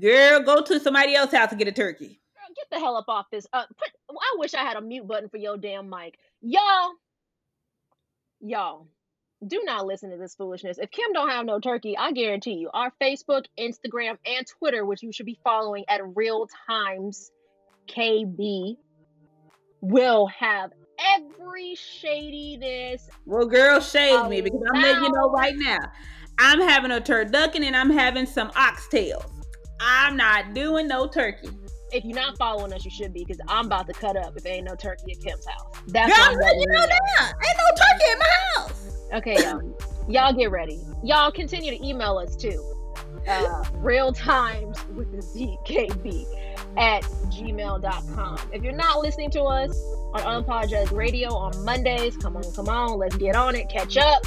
[0.00, 2.20] Girl, go to somebody else's house to get a turkey
[2.54, 3.46] get the hell up off this.
[3.52, 6.92] Uh, put, I wish I had a mute button for your damn mic, y'all.
[8.40, 8.88] Y'all,
[9.46, 10.78] do not listen to this foolishness.
[10.78, 15.02] If Kim don't have no turkey, I guarantee you, our Facebook, Instagram, and Twitter, which
[15.02, 17.30] you should be following at Real Times
[17.88, 18.76] KB,
[19.80, 20.72] will have
[21.14, 23.08] every shadiness.
[23.26, 25.78] Well, girl, shade me because I'm letting you know right now.
[26.38, 29.30] I'm having a turducken and I'm having some oxtails.
[29.80, 31.50] I'm not doing no turkey
[31.94, 34.42] if you're not following us, you should be because I'm about to cut up if
[34.42, 35.80] there ain't no turkey at Kim's house.
[35.86, 37.32] That's Girl, I'm letting you know that.
[37.46, 38.26] Ain't no turkey in my
[38.56, 38.96] house.
[39.14, 39.78] Okay, y'all.
[40.08, 40.80] y'all get ready.
[41.04, 42.73] Y'all continue to email us too.
[43.26, 46.26] Uh, real times with the ZKB
[46.76, 48.38] at gmail.com.
[48.52, 49.78] If you're not listening to us
[50.12, 54.22] on Unapologetic Radio on Mondays, come on, come on, let's get on it, catch up.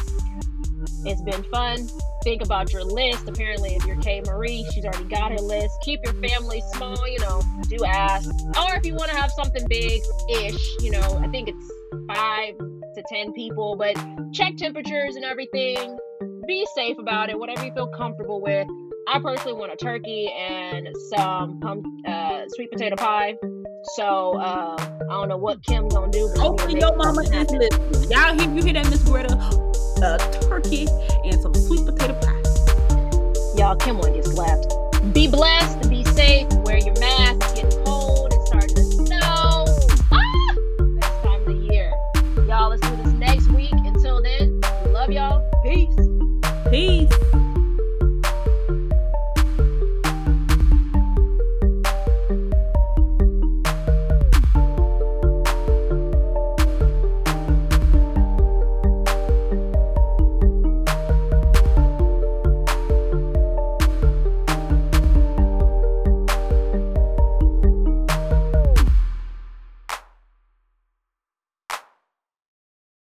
[1.05, 1.87] It's been fun
[2.27, 3.29] think about your list.
[3.29, 5.73] Apparently, if you're K Marie, she's already got her list.
[5.81, 8.29] Keep your family small, you know, do ask.
[8.29, 11.71] Or if you want to have something big ish, you know, I think it's
[12.05, 13.95] five to 10 people, but
[14.33, 15.97] check temperatures and everything.
[16.45, 18.67] Be safe about it, whatever you feel comfortable with.
[19.09, 23.35] I personally want a turkey and some pump, uh, sweet potato pie.
[23.95, 26.29] So uh, I don't know what Kim gonna do.
[26.35, 28.11] Hopefully your mama is listening.
[28.11, 29.33] Y'all hear you hear that, Miss Greta?
[30.03, 30.87] A turkey
[31.23, 32.41] and some sweet potato pie.
[33.55, 34.73] Y'all, Kim one just left.
[35.13, 35.89] Be blessed.
[35.89, 36.51] Be safe.
[36.65, 37.55] Wear your mask.
[37.55, 37.86] Get